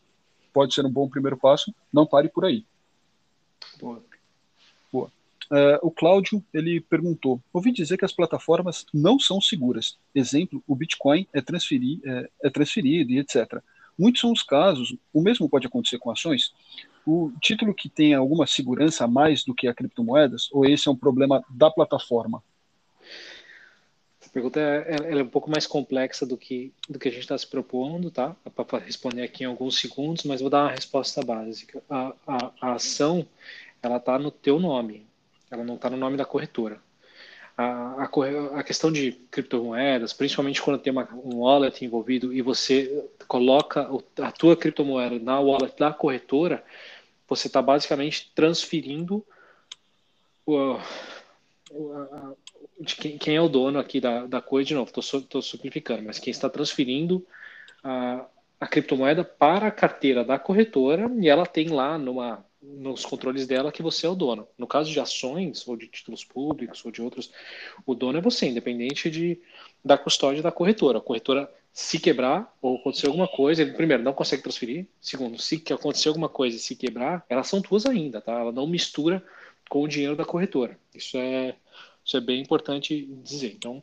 pode 0.52 0.75
ser 0.75 0.85
um 0.85 0.90
bom 0.90 1.09
primeiro 1.09 1.37
passo. 1.37 1.75
Não 1.92 2.07
pare 2.07 2.28
por 2.28 2.45
aí. 2.45 2.64
Boa. 3.81 4.02
Boa. 4.92 5.12
Uh, 5.50 5.78
o 5.83 5.90
Cláudio 5.90 6.42
ele 6.52 6.81
perguntou: 6.81 7.40
ouvi 7.52 7.73
dizer 7.73 7.97
que 7.97 8.04
as 8.04 8.12
plataformas 8.12 8.87
não 8.92 9.19
são 9.19 9.40
seguras. 9.40 9.99
Exemplo, 10.14 10.62
o 10.66 10.75
Bitcoin 10.75 11.26
é, 11.33 11.38
é, 11.38 12.31
é 12.42 12.50
transferido 12.50 13.12
e 13.12 13.19
etc. 13.19 13.62
Muitos 13.99 14.21
são 14.21 14.33
os 14.33 14.42
casos. 14.42 14.97
O 15.12 15.21
mesmo 15.21 15.49
pode 15.49 15.66
acontecer 15.66 15.99
com 15.99 16.11
ações 16.11 16.52
o 17.07 17.33
título 17.40 17.75
que 17.75 17.88
tem 17.88 18.14
alguma 18.14 18.47
segurança 18.47 19.04
a 19.04 19.09
mais 19.09 19.45
do 19.45 19.54
que 19.54 19.66
a 19.66 19.75
criptomoedas, 19.75 20.49
ou 20.52 20.64
esse 20.64 20.88
é 20.88 20.90
um 20.90 20.97
problema 20.97 21.45
da 21.50 21.71
plataforma? 21.71 22.42
Pergunta 24.32 24.58
é, 24.58 24.96
é, 25.12 25.18
é 25.18 25.22
um 25.22 25.28
pouco 25.28 25.50
mais 25.50 25.66
complexa 25.66 26.24
do 26.24 26.38
que, 26.38 26.72
do 26.88 26.98
que 26.98 27.08
a 27.08 27.10
gente 27.10 27.20
está 27.20 27.36
se 27.36 27.46
propondo, 27.46 28.10
tá? 28.10 28.34
Para 28.54 28.78
responder 28.78 29.22
aqui 29.22 29.44
em 29.44 29.46
alguns 29.46 29.78
segundos, 29.78 30.24
mas 30.24 30.40
vou 30.40 30.48
dar 30.48 30.62
uma 30.62 30.70
resposta 30.70 31.22
básica. 31.22 31.82
A, 31.88 32.14
a, 32.26 32.52
a 32.60 32.72
ação, 32.72 33.26
ela 33.82 33.98
está 33.98 34.18
no 34.18 34.30
teu 34.30 34.58
nome, 34.58 35.06
ela 35.50 35.62
não 35.62 35.74
está 35.74 35.90
no 35.90 35.98
nome 35.98 36.16
da 36.16 36.24
corretora. 36.24 36.80
A, 37.58 38.04
a, 38.04 38.58
a, 38.58 38.62
questão 38.62 38.90
de 38.90 39.12
criptomoedas, 39.30 40.14
principalmente 40.14 40.62
quando 40.62 40.80
tem 40.80 40.90
uma, 40.90 41.06
um 41.12 41.40
wallet 41.40 41.84
envolvido 41.84 42.32
e 42.32 42.40
você 42.40 43.06
coloca 43.28 43.86
a 44.22 44.32
tua 44.32 44.56
criptomoeda 44.56 45.18
na 45.18 45.38
wallet 45.38 45.76
da 45.78 45.92
corretora, 45.92 46.64
você 47.28 47.48
está 47.48 47.60
basicamente 47.60 48.32
transferindo 48.34 49.22
o, 50.46 50.78
o, 51.70 52.36
de 52.82 52.96
quem, 52.96 53.18
quem, 53.18 53.36
é 53.36 53.40
o 53.40 53.48
dono 53.48 53.78
aqui 53.78 54.00
da, 54.00 54.26
da 54.26 54.40
coisa, 54.40 54.68
de 54.68 54.74
novo, 54.74 54.92
estou 54.94 55.42
simplificando, 55.42 56.02
mas 56.02 56.18
quem 56.18 56.30
está 56.30 56.50
transferindo 56.50 57.24
a, 57.82 58.26
a 58.60 58.66
criptomoeda 58.66 59.24
para 59.24 59.68
a 59.68 59.70
carteira 59.70 60.24
da 60.24 60.38
corretora 60.38 61.10
e 61.20 61.28
ela 61.28 61.46
tem 61.46 61.68
lá 61.68 61.96
numa, 61.96 62.44
nos 62.60 63.04
controles 63.04 63.46
dela 63.46 63.72
que 63.72 63.82
você 63.82 64.06
é 64.06 64.08
o 64.08 64.14
dono. 64.14 64.46
No 64.56 64.66
caso 64.66 64.90
de 64.90 65.00
ações 65.00 65.66
ou 65.66 65.76
de 65.76 65.88
títulos 65.88 66.24
públicos 66.24 66.84
ou 66.84 66.90
de 66.90 67.02
outros, 67.02 67.32
o 67.86 67.94
dono 67.94 68.18
é 68.18 68.20
você, 68.20 68.46
independente 68.46 69.10
de, 69.10 69.40
da 69.84 69.98
custódia 69.98 70.42
da 70.42 70.52
corretora. 70.52 70.98
A 70.98 71.02
corretora 71.02 71.52
se 71.72 71.98
quebrar 71.98 72.54
ou 72.60 72.76
acontecer 72.76 73.06
alguma 73.06 73.26
coisa, 73.26 73.62
ele 73.62 73.72
primeiro 73.72 74.02
não 74.02 74.12
consegue 74.12 74.42
transferir, 74.42 74.86
segundo, 75.00 75.40
se 75.40 75.62
acontecer 75.72 76.08
alguma 76.08 76.28
coisa 76.28 76.56
e 76.56 76.60
se 76.60 76.76
quebrar, 76.76 77.24
elas 77.28 77.48
são 77.48 77.62
tuas 77.62 77.86
ainda, 77.86 78.20
tá? 78.20 78.32
Ela 78.32 78.52
não 78.52 78.66
mistura 78.66 79.24
com 79.68 79.82
o 79.82 79.88
dinheiro 79.88 80.14
da 80.14 80.24
corretora. 80.24 80.78
Isso 80.94 81.16
é, 81.16 81.56
isso 82.04 82.16
é 82.16 82.21
bem 82.21 82.40
importante 82.40 83.06
dizer. 83.23 83.52
Então, 83.52 83.82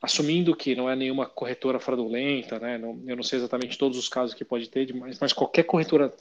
assumindo 0.00 0.54
que 0.54 0.74
não 0.74 0.88
é 0.88 0.94
nenhuma 0.94 1.26
corretora 1.26 1.80
fraudulenta, 1.80 2.58
né? 2.58 2.78
Não, 2.78 3.00
eu 3.06 3.16
não 3.16 3.22
sei 3.22 3.38
exatamente 3.38 3.78
todos 3.78 3.98
os 3.98 4.08
casos 4.08 4.34
que 4.34 4.44
pode 4.44 4.68
ter, 4.68 4.94
mas, 4.94 5.18
mas 5.18 5.32
qualquer 5.32 5.64
corretora 5.64 6.14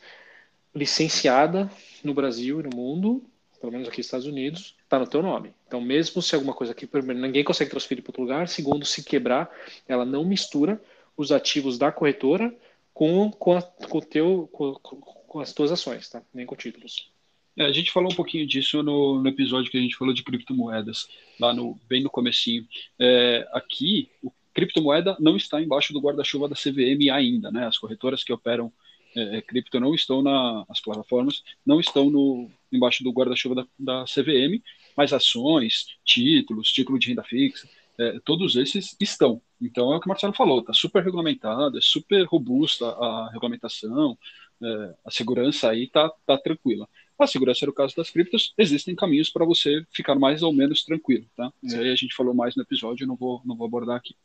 licenciada 0.74 1.70
no 2.04 2.14
Brasil 2.14 2.60
e 2.60 2.64
no 2.64 2.76
mundo, 2.76 3.24
pelo 3.60 3.72
menos 3.72 3.88
aqui 3.88 4.00
nos 4.00 4.08
Estados 4.08 4.28
Unidos, 4.28 4.76
está 4.84 5.00
no 5.00 5.08
teu 5.08 5.22
nome. 5.22 5.54
Então, 5.68 5.80
mesmo 5.80 6.22
se 6.22 6.36
alguma 6.36 6.54
coisa 6.54 6.74
aqui, 6.74 6.86
primeiro, 6.86 7.22
ninguém 7.22 7.44
consegue 7.44 7.72
transferir 7.72 8.04
para 8.04 8.10
outro 8.10 8.24
lugar, 8.24 8.48
segundo, 8.48 8.86
se 8.86 9.04
quebrar, 9.04 9.50
ela 9.88 10.06
não 10.06 10.26
mistura 10.26 10.82
os 11.16 11.32
ativos 11.32 11.78
da 11.78 11.92
corretora 11.92 12.54
com, 12.94 13.32
com, 13.32 13.58
a, 13.58 13.62
com, 13.62 14.00
teu, 14.00 14.50
com, 14.52 14.74
com 14.76 15.40
as 15.40 15.54
tuas 15.54 15.72
ações, 15.72 16.10
tá? 16.10 16.22
Nem 16.34 16.46
com 16.46 16.56
títulos. 16.56 17.12
É, 17.58 17.66
a 17.66 17.72
gente 17.72 17.92
falou 17.92 18.12
um 18.12 18.16
pouquinho 18.16 18.46
disso 18.46 18.84
no, 18.84 19.22
no, 19.22 19.30
episódio 19.30 19.72
que 19.72 19.78
a 19.78 19.82
gente 19.82 19.96
falou 19.96 20.14
de 20.14 20.24
criptomoedas, 20.24 21.08
lá 21.40 21.54
no 21.54 21.80
bem 21.88 22.04
no 22.04 22.10
comecinho. 22.10 22.68
É, 23.00 23.48
aqui, 23.54 24.10
o 24.22 24.32
criptomoeda 24.54 25.16
não 25.20 25.38
está 25.38 25.62
embaixo 25.62 25.94
do 25.94 26.02
guarda-chuva 26.02 26.50
da 26.50 26.56
CVM 26.56 27.10
ainda, 27.14 27.52
né? 27.52 27.66
As 27.66 27.78
corretoras 27.78 28.24
que 28.24 28.34
operam 28.34 28.72
é, 29.16 29.38
é, 29.38 29.42
cripto 29.42 29.80
não 29.80 29.96
estão 29.96 30.22
na, 30.22 30.66
as 30.68 30.82
plataformas 30.82 31.42
não 31.66 31.80
estão 31.80 32.10
no 32.10 32.50
embaixo 32.72 33.02
do 33.04 33.12
guarda-chuva 33.12 33.56
da, 33.56 33.66
da 33.80 34.04
CVM, 34.04 34.62
mas 34.96 35.14
ações, 35.14 35.88
títulos, 36.04 36.70
título 36.72 37.00
de 37.00 37.08
renda 37.08 37.24
fixa, 37.24 37.70
é, 37.98 38.20
todos 38.26 38.58
esses 38.58 38.96
estão. 39.00 39.42
Então 39.62 39.94
é 39.94 39.96
o 39.96 40.00
que 40.02 40.08
o 40.08 40.10
Marcelo 40.10 40.34
falou, 40.34 40.60
está 40.60 40.74
super 40.74 41.02
regulamentado, 41.02 41.78
é 41.78 41.82
super 41.82 42.26
robusta 42.26 42.86
a 42.86 43.30
regulamentação, 43.32 44.18
é, 44.62 44.96
a 45.06 45.12
segurança 45.12 45.70
aí 45.70 45.84
está 45.86 46.10
tá 46.26 46.38
tranquila. 46.38 46.88
A 47.18 47.28
segurança 47.28 47.64
era 47.64 47.72
o 47.72 47.74
caso 47.74 47.96
das 47.96 48.10
criptos, 48.10 48.54
existem 48.58 48.94
caminhos 48.94 49.30
para 49.30 49.46
você 49.46 49.86
ficar 49.92 50.16
mais 50.16 50.44
ou 50.44 50.52
menos 50.52 50.84
tranquilo, 50.84 51.26
tá? 51.36 51.52
E 51.64 51.74
aí 51.74 51.90
a 51.90 51.96
gente 51.96 52.14
falou 52.14 52.34
mais 52.34 52.56
no 52.56 52.64
episódio, 52.64 53.08
não 53.08 53.16
vou, 53.16 53.42
não 53.46 53.56
vou 53.56 53.66
abordar 53.66 53.96
aqui. 53.96 54.16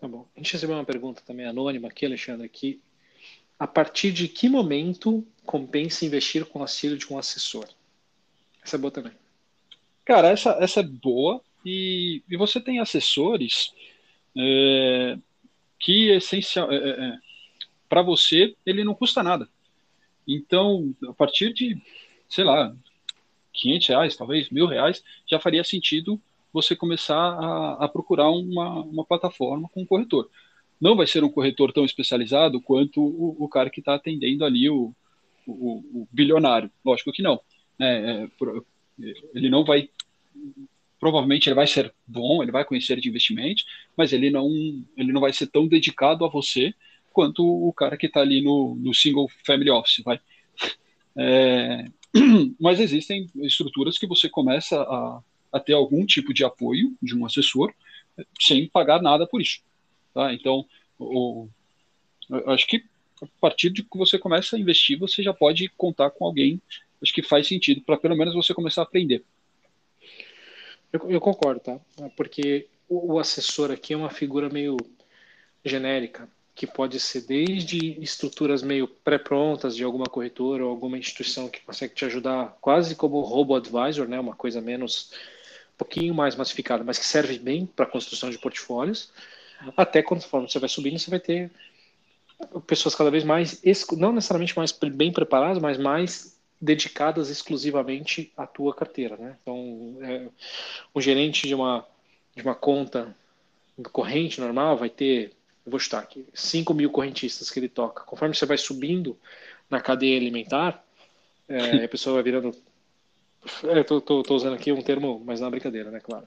Tá 0.00 0.08
bom. 0.08 0.26
A 0.34 0.40
gente 0.40 0.52
recebeu 0.52 0.76
uma 0.76 0.84
pergunta 0.84 1.22
também 1.24 1.46
anônima 1.46 1.88
aqui, 1.88 2.06
Alexandre, 2.06 2.44
aqui. 2.44 2.80
A 3.58 3.66
partir 3.66 4.10
de 4.10 4.26
que 4.26 4.48
momento 4.48 5.24
compensa 5.44 6.04
investir 6.04 6.44
com 6.46 6.60
auxílio 6.60 6.96
de 6.96 7.12
um 7.12 7.18
assessor? 7.18 7.68
Essa 8.62 8.76
é 8.76 8.78
boa 8.78 8.90
também. 8.90 9.12
Cara, 10.04 10.28
essa, 10.28 10.56
essa 10.60 10.80
é 10.80 10.82
boa 10.82 11.40
e, 11.64 12.22
e 12.28 12.36
você 12.36 12.60
tem 12.60 12.80
assessores 12.80 13.72
é, 14.36 15.18
que 15.78 16.10
essencial 16.10 16.72
é, 16.72 16.76
é, 16.76 16.90
é 16.90 17.18
para 17.88 18.02
você 18.02 18.54
ele 18.64 18.82
não 18.82 18.94
custa 18.94 19.22
nada. 19.22 19.48
Então, 20.34 20.94
a 21.08 21.12
partir 21.12 21.52
de, 21.52 21.76
sei 22.28 22.44
lá, 22.44 22.74
500 23.52 23.88
reais, 23.88 24.16
talvez 24.16 24.48
mil 24.50 24.66
reais, 24.66 25.02
já 25.28 25.40
faria 25.40 25.64
sentido 25.64 26.20
você 26.52 26.74
começar 26.74 27.16
a, 27.16 27.84
a 27.84 27.88
procurar 27.88 28.30
uma, 28.30 28.82
uma 28.82 29.04
plataforma 29.04 29.68
com 29.68 29.82
um 29.82 29.86
corretor. 29.86 30.28
Não 30.80 30.96
vai 30.96 31.06
ser 31.06 31.22
um 31.22 31.30
corretor 31.30 31.72
tão 31.72 31.84
especializado 31.84 32.60
quanto 32.60 33.02
o, 33.02 33.36
o 33.38 33.48
cara 33.48 33.70
que 33.70 33.80
está 33.80 33.94
atendendo 33.94 34.44
ali 34.44 34.70
o, 34.70 34.94
o, 35.46 36.02
o, 36.02 36.08
bilionário. 36.10 36.70
Lógico 36.84 37.12
que 37.12 37.22
não. 37.22 37.40
Né? 37.78 38.24
É, 38.24 39.10
ele 39.34 39.50
não 39.50 39.64
vai. 39.64 39.88
Provavelmente 40.98 41.48
ele 41.48 41.54
vai 41.54 41.66
ser 41.66 41.92
bom, 42.06 42.42
ele 42.42 42.52
vai 42.52 42.64
conhecer 42.64 43.00
de 43.00 43.08
investimentos, 43.08 43.64
mas 43.96 44.12
ele 44.12 44.30
não, 44.30 44.48
ele 44.96 45.12
não 45.12 45.20
vai 45.20 45.32
ser 45.32 45.46
tão 45.46 45.66
dedicado 45.66 46.24
a 46.24 46.28
você 46.28 46.74
quanto 47.12 47.44
o 47.44 47.72
cara 47.72 47.96
que 47.96 48.06
está 48.06 48.20
ali 48.20 48.42
no, 48.42 48.74
no 48.76 48.94
single 48.94 49.28
family 49.44 49.70
office. 49.70 50.02
Vai. 50.04 50.20
É, 51.16 51.86
mas 52.60 52.80
existem 52.80 53.26
estruturas 53.36 53.98
que 53.98 54.06
você 54.06 54.28
começa 54.28 54.80
a, 54.80 55.22
a 55.52 55.60
ter 55.60 55.74
algum 55.74 56.04
tipo 56.06 56.32
de 56.32 56.44
apoio 56.44 56.96
de 57.02 57.16
um 57.16 57.24
assessor 57.24 57.72
sem 58.40 58.68
pagar 58.68 59.00
nada 59.02 59.26
por 59.26 59.40
isso. 59.40 59.60
Tá? 60.14 60.32
Então, 60.32 60.66
o, 60.98 61.48
acho 62.46 62.66
que 62.66 62.84
a 63.22 63.26
partir 63.40 63.70
de 63.70 63.82
que 63.82 63.98
você 63.98 64.18
começa 64.18 64.56
a 64.56 64.58
investir, 64.58 64.98
você 64.98 65.22
já 65.22 65.32
pode 65.32 65.68
contar 65.76 66.10
com 66.10 66.24
alguém, 66.24 66.60
acho 67.02 67.12
que 67.12 67.22
faz 67.22 67.46
sentido, 67.46 67.82
para 67.82 67.96
pelo 67.96 68.16
menos 68.16 68.34
você 68.34 68.54
começar 68.54 68.82
a 68.82 68.84
aprender. 68.84 69.22
Eu, 70.92 71.10
eu 71.10 71.20
concordo, 71.20 71.60
tá? 71.60 71.80
Porque 72.16 72.68
o, 72.88 73.14
o 73.14 73.18
assessor 73.18 73.70
aqui 73.70 73.92
é 73.92 73.96
uma 73.96 74.10
figura 74.10 74.48
meio 74.48 74.76
genérica, 75.64 76.28
que 76.60 76.66
pode 76.66 77.00
ser 77.00 77.22
desde 77.22 77.98
estruturas 78.02 78.62
meio 78.62 78.86
pré-prontas 78.86 79.74
de 79.74 79.82
alguma 79.82 80.04
corretora 80.04 80.62
ou 80.62 80.70
alguma 80.70 80.98
instituição 80.98 81.48
que 81.48 81.62
consegue 81.62 81.94
te 81.94 82.04
ajudar 82.04 82.54
quase 82.60 82.94
como 82.94 83.18
robo-advisor, 83.22 84.06
né? 84.06 84.20
uma 84.20 84.36
coisa 84.36 84.60
menos 84.60 85.10
pouquinho 85.78 86.14
mais 86.14 86.36
massificada, 86.36 86.84
mas 86.84 86.98
que 86.98 87.06
serve 87.06 87.38
bem 87.38 87.64
para 87.64 87.86
a 87.86 87.88
construção 87.88 88.28
de 88.28 88.36
portfólios, 88.36 89.10
até 89.74 90.02
conforme 90.02 90.50
você 90.50 90.58
vai 90.58 90.68
subindo, 90.68 90.98
você 90.98 91.08
vai 91.08 91.18
ter 91.18 91.50
pessoas 92.66 92.94
cada 92.94 93.10
vez 93.10 93.24
mais, 93.24 93.62
não 93.96 94.12
necessariamente 94.12 94.54
mais 94.54 94.70
bem 94.70 95.10
preparadas, 95.10 95.62
mas 95.62 95.78
mais 95.78 96.38
dedicadas 96.60 97.30
exclusivamente 97.30 98.34
à 98.36 98.46
tua 98.46 98.74
carteira, 98.74 99.16
né? 99.16 99.38
Então, 99.40 99.96
é, 100.02 100.28
o 100.92 101.00
gerente 101.00 101.48
de 101.48 101.54
uma 101.54 101.86
de 102.36 102.42
uma 102.42 102.54
conta 102.54 103.16
corrente 103.92 104.42
normal 104.42 104.76
vai 104.76 104.90
ter, 104.90 105.32
eu 105.64 105.70
vou 105.70 105.78
chutar 105.78 106.00
aqui, 106.00 106.26
5 106.32 106.72
mil 106.74 106.90
correntistas 106.90 107.50
que 107.50 107.58
ele 107.58 107.68
toca. 107.68 108.04
Conforme 108.04 108.34
você 108.34 108.46
vai 108.46 108.58
subindo 108.58 109.16
na 109.68 109.80
cadeia 109.80 110.16
alimentar, 110.16 110.84
é, 111.48 111.58
a 111.84 111.88
pessoa 111.88 112.14
vai 112.14 112.22
virando 112.22 112.54
é, 113.64 113.82
tô, 113.82 114.00
tô, 114.00 114.22
tô, 114.22 114.34
usando 114.34 114.54
aqui 114.54 114.70
um 114.70 114.82
termo, 114.82 115.22
mas 115.24 115.40
não 115.40 115.48
é 115.48 115.50
brincadeira, 115.50 115.90
né? 115.90 116.00
Claro. 116.00 116.26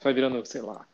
Vai 0.00 0.12
virando, 0.12 0.44
sei 0.46 0.60
lá. 0.60 0.86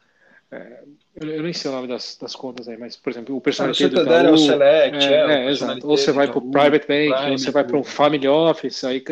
É, 0.50 0.82
eu, 1.14 1.28
eu 1.28 1.42
nem 1.42 1.52
sei 1.52 1.70
o 1.70 1.74
nome 1.74 1.86
das, 1.86 2.16
das 2.18 2.34
contas 2.34 2.68
aí, 2.68 2.78
mas, 2.78 2.96
por 2.96 3.10
exemplo, 3.10 3.36
o 3.36 3.40
personal 3.40 3.72
ah, 3.72 3.88
do 3.88 4.00
Itaú, 4.00 4.12
é 4.12 4.30
o 4.30 4.38
Select, 4.38 5.06
é, 5.06 5.12
é, 5.12 5.44
é 5.44 5.50
exato. 5.50 5.86
Ou 5.86 5.96
você 5.96 6.10
vai 6.10 6.26
para 6.26 6.38
o 6.38 6.50
Private 6.50 6.86
Bank, 6.86 7.30
ou 7.30 7.38
você 7.38 7.50
vai 7.50 7.64
para 7.64 7.76
um 7.76 7.84
Family 7.84 8.26
Office, 8.26 8.84
aí 8.84 9.04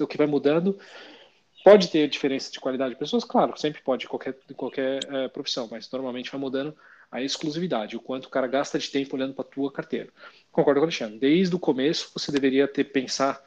o 0.00 0.06
que 0.06 0.16
vai 0.16 0.26
mudando. 0.26 0.78
Pode 1.64 1.88
ter 1.88 2.06
diferença 2.10 2.52
de 2.52 2.60
qualidade 2.60 2.92
de 2.92 3.00
pessoas, 3.00 3.24
claro, 3.24 3.58
sempre 3.58 3.80
pode, 3.80 4.06
qualquer, 4.06 4.36
qualquer 4.54 5.00
é, 5.10 5.28
profissão, 5.28 5.66
mas 5.70 5.90
normalmente 5.90 6.30
vai 6.30 6.38
mudando 6.38 6.76
a 7.10 7.22
exclusividade, 7.22 7.96
o 7.96 8.00
quanto 8.00 8.26
o 8.26 8.28
cara 8.28 8.46
gasta 8.46 8.78
de 8.78 8.90
tempo 8.90 9.16
olhando 9.16 9.32
para 9.32 9.46
a 9.46 9.48
tua 9.48 9.72
carteira. 9.72 10.10
Concordo 10.52 10.80
com 10.80 10.84
o 10.84 10.88
Alexandre. 10.88 11.18
Desde 11.18 11.54
o 11.54 11.58
começo, 11.58 12.10
você 12.12 12.30
deveria 12.30 12.68
ter 12.68 12.84
pensar 12.84 13.42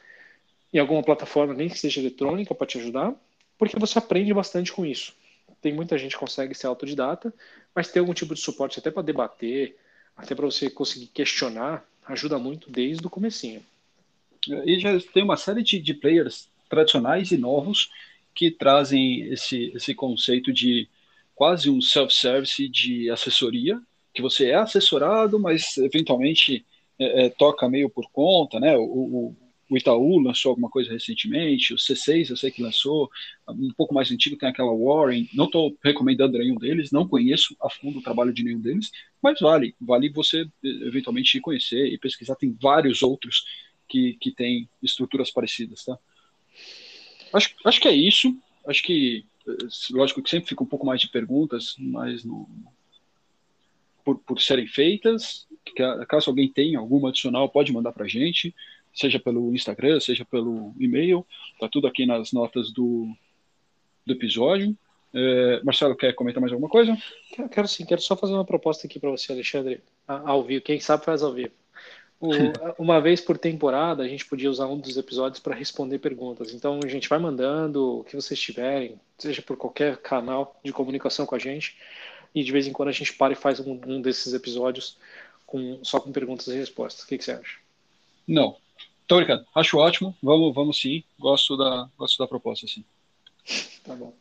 em 0.72 0.80
alguma 0.80 1.00
plataforma, 1.00 1.54
nem 1.54 1.68
que 1.68 1.78
seja 1.78 2.00
eletrônica, 2.00 2.52
para 2.56 2.66
te 2.66 2.78
ajudar, 2.78 3.14
porque 3.56 3.78
você 3.78 3.98
aprende 3.98 4.34
bastante 4.34 4.72
com 4.72 4.84
isso. 4.84 5.14
Tem 5.62 5.72
muita 5.72 5.96
gente 5.96 6.12
que 6.12 6.18
consegue 6.18 6.54
ser 6.54 6.66
autodidata, 6.66 7.32
mas 7.72 7.88
ter 7.88 8.00
algum 8.00 8.14
tipo 8.14 8.34
de 8.34 8.40
suporte 8.40 8.80
até 8.80 8.90
para 8.90 9.02
debater, 9.02 9.76
até 10.16 10.34
para 10.34 10.44
você 10.44 10.68
conseguir 10.68 11.06
questionar, 11.06 11.84
ajuda 12.04 12.36
muito 12.36 12.68
desde 12.68 13.06
o 13.06 13.10
comecinho. 13.10 13.64
E 14.64 14.80
já 14.80 14.98
tem 15.12 15.22
uma 15.22 15.36
série 15.36 15.62
de, 15.62 15.78
de 15.78 15.94
players 15.94 16.48
tradicionais 16.68 17.30
e 17.30 17.36
novos 17.36 17.90
que 18.34 18.50
trazem 18.50 19.22
esse, 19.32 19.72
esse 19.74 19.94
conceito 19.94 20.52
de 20.52 20.88
quase 21.34 21.70
um 21.70 21.80
self-service 21.80 22.68
de 22.68 23.10
assessoria, 23.10 23.80
que 24.12 24.22
você 24.22 24.50
é 24.50 24.54
assessorado, 24.56 25.38
mas 25.38 25.76
eventualmente 25.78 26.64
é, 26.98 27.26
é, 27.26 27.28
toca 27.30 27.68
meio 27.68 27.88
por 27.88 28.10
conta, 28.10 28.58
né? 28.58 28.76
O, 28.76 28.82
o, 28.82 29.36
o 29.70 29.76
Itaú 29.76 30.18
lançou 30.18 30.50
alguma 30.50 30.70
coisa 30.70 30.90
recentemente, 30.90 31.74
o 31.74 31.76
C6 31.76 32.30
eu 32.30 32.36
sei 32.36 32.50
que 32.50 32.62
lançou, 32.62 33.10
um 33.48 33.72
pouco 33.76 33.94
mais 33.94 34.10
antigo 34.10 34.36
tem 34.36 34.48
aquela 34.48 34.74
Warren, 34.74 35.28
não 35.34 35.44
estou 35.44 35.76
recomendando 35.84 36.38
nenhum 36.38 36.56
deles, 36.56 36.90
não 36.90 37.06
conheço 37.06 37.54
a 37.60 37.68
fundo 37.68 37.98
o 37.98 38.02
trabalho 38.02 38.32
de 38.32 38.42
nenhum 38.42 38.60
deles, 38.60 38.90
mas 39.22 39.38
vale, 39.40 39.76
vale 39.80 40.08
você 40.08 40.48
eventualmente 40.62 41.38
conhecer 41.40 41.86
e 41.86 41.98
pesquisar, 41.98 42.34
tem 42.36 42.56
vários 42.60 43.02
outros 43.02 43.44
que, 43.86 44.14
que 44.14 44.32
têm 44.32 44.68
estruturas 44.82 45.30
parecidas, 45.30 45.84
tá? 45.84 45.98
Acho, 47.32 47.54
acho 47.64 47.80
que 47.80 47.88
é 47.88 47.92
isso, 47.92 48.36
acho 48.66 48.82
que, 48.82 49.24
lógico 49.90 50.22
que 50.22 50.30
sempre 50.30 50.48
fica 50.48 50.62
um 50.62 50.66
pouco 50.66 50.86
mais 50.86 51.00
de 51.00 51.08
perguntas, 51.08 51.74
mas 51.78 52.24
por, 54.04 54.18
por 54.18 54.40
serem 54.40 54.66
feitas, 54.66 55.46
caso 56.08 56.30
alguém 56.30 56.50
tenha 56.50 56.78
alguma 56.78 57.10
adicional, 57.10 57.48
pode 57.48 57.72
mandar 57.72 57.92
para 57.92 58.04
a 58.04 58.08
gente, 58.08 58.54
seja 58.94 59.18
pelo 59.18 59.54
Instagram, 59.54 60.00
seja 60.00 60.24
pelo 60.24 60.74
e-mail, 60.78 61.26
tá 61.60 61.68
tudo 61.68 61.86
aqui 61.86 62.06
nas 62.06 62.32
notas 62.32 62.72
do, 62.72 63.08
do 64.06 64.12
episódio. 64.12 64.76
É, 65.14 65.62
Marcelo, 65.64 65.96
quer 65.96 66.14
comentar 66.14 66.40
mais 66.40 66.52
alguma 66.52 66.70
coisa? 66.70 66.96
Quero, 67.34 67.48
quero 67.48 67.68
sim, 67.68 67.86
quero 67.86 68.00
só 68.00 68.16
fazer 68.16 68.34
uma 68.34 68.44
proposta 68.44 68.86
aqui 68.86 68.98
para 68.98 69.10
você, 69.10 69.32
Alexandre, 69.32 69.80
ao 70.06 70.42
vivo. 70.42 70.64
Quem 70.64 70.80
sabe 70.80 71.04
faz 71.04 71.22
ao 71.22 71.32
vivo. 71.32 71.52
O, 72.20 72.30
uma 72.82 73.00
vez 73.00 73.20
por 73.20 73.38
temporada, 73.38 74.02
a 74.02 74.08
gente 74.08 74.26
podia 74.26 74.50
usar 74.50 74.66
um 74.66 74.78
dos 74.78 74.96
episódios 74.96 75.40
para 75.40 75.54
responder 75.54 75.98
perguntas. 75.98 76.52
Então, 76.52 76.80
a 76.82 76.88
gente 76.88 77.08
vai 77.08 77.18
mandando 77.18 78.00
o 78.00 78.04
que 78.04 78.16
vocês 78.16 78.38
tiverem, 78.38 79.00
seja 79.16 79.40
por 79.40 79.56
qualquer 79.56 79.98
canal 79.98 80.58
de 80.64 80.72
comunicação 80.72 81.24
com 81.24 81.34
a 81.34 81.38
gente, 81.38 81.76
e 82.34 82.42
de 82.42 82.52
vez 82.52 82.66
em 82.66 82.72
quando 82.72 82.88
a 82.88 82.92
gente 82.92 83.14
para 83.14 83.32
e 83.32 83.36
faz 83.36 83.60
um, 83.60 83.80
um 83.86 84.00
desses 84.00 84.34
episódios 84.34 84.96
com, 85.46 85.78
só 85.82 86.00
com 86.00 86.10
perguntas 86.10 86.48
e 86.48 86.56
respostas. 86.56 87.04
O 87.04 87.08
que, 87.08 87.18
que 87.18 87.24
você 87.24 87.32
acha? 87.32 87.58
Não, 88.26 88.56
Tô 89.08 89.16
brincando. 89.16 89.44
Acho 89.54 89.78
ótimo. 89.78 90.14
Vamos, 90.22 90.54
vamos 90.54 90.78
sim. 90.78 91.02
Gosto 91.18 91.56
da, 91.56 91.88
gosto 91.96 92.18
da 92.18 92.28
proposta, 92.28 92.66
sim. 92.66 92.84
Tá 93.82 93.94
bom. 93.94 94.12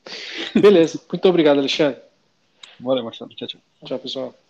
Beleza. 0.56 1.02
Muito 1.12 1.28
obrigado, 1.28 1.60
Alexandre. 1.60 2.00
Bora, 2.80 3.04
Marcelo. 3.04 3.36
Tchau, 3.36 3.48
tchau. 3.50 3.62
Tchau, 3.86 4.00
pessoal. 4.00 4.47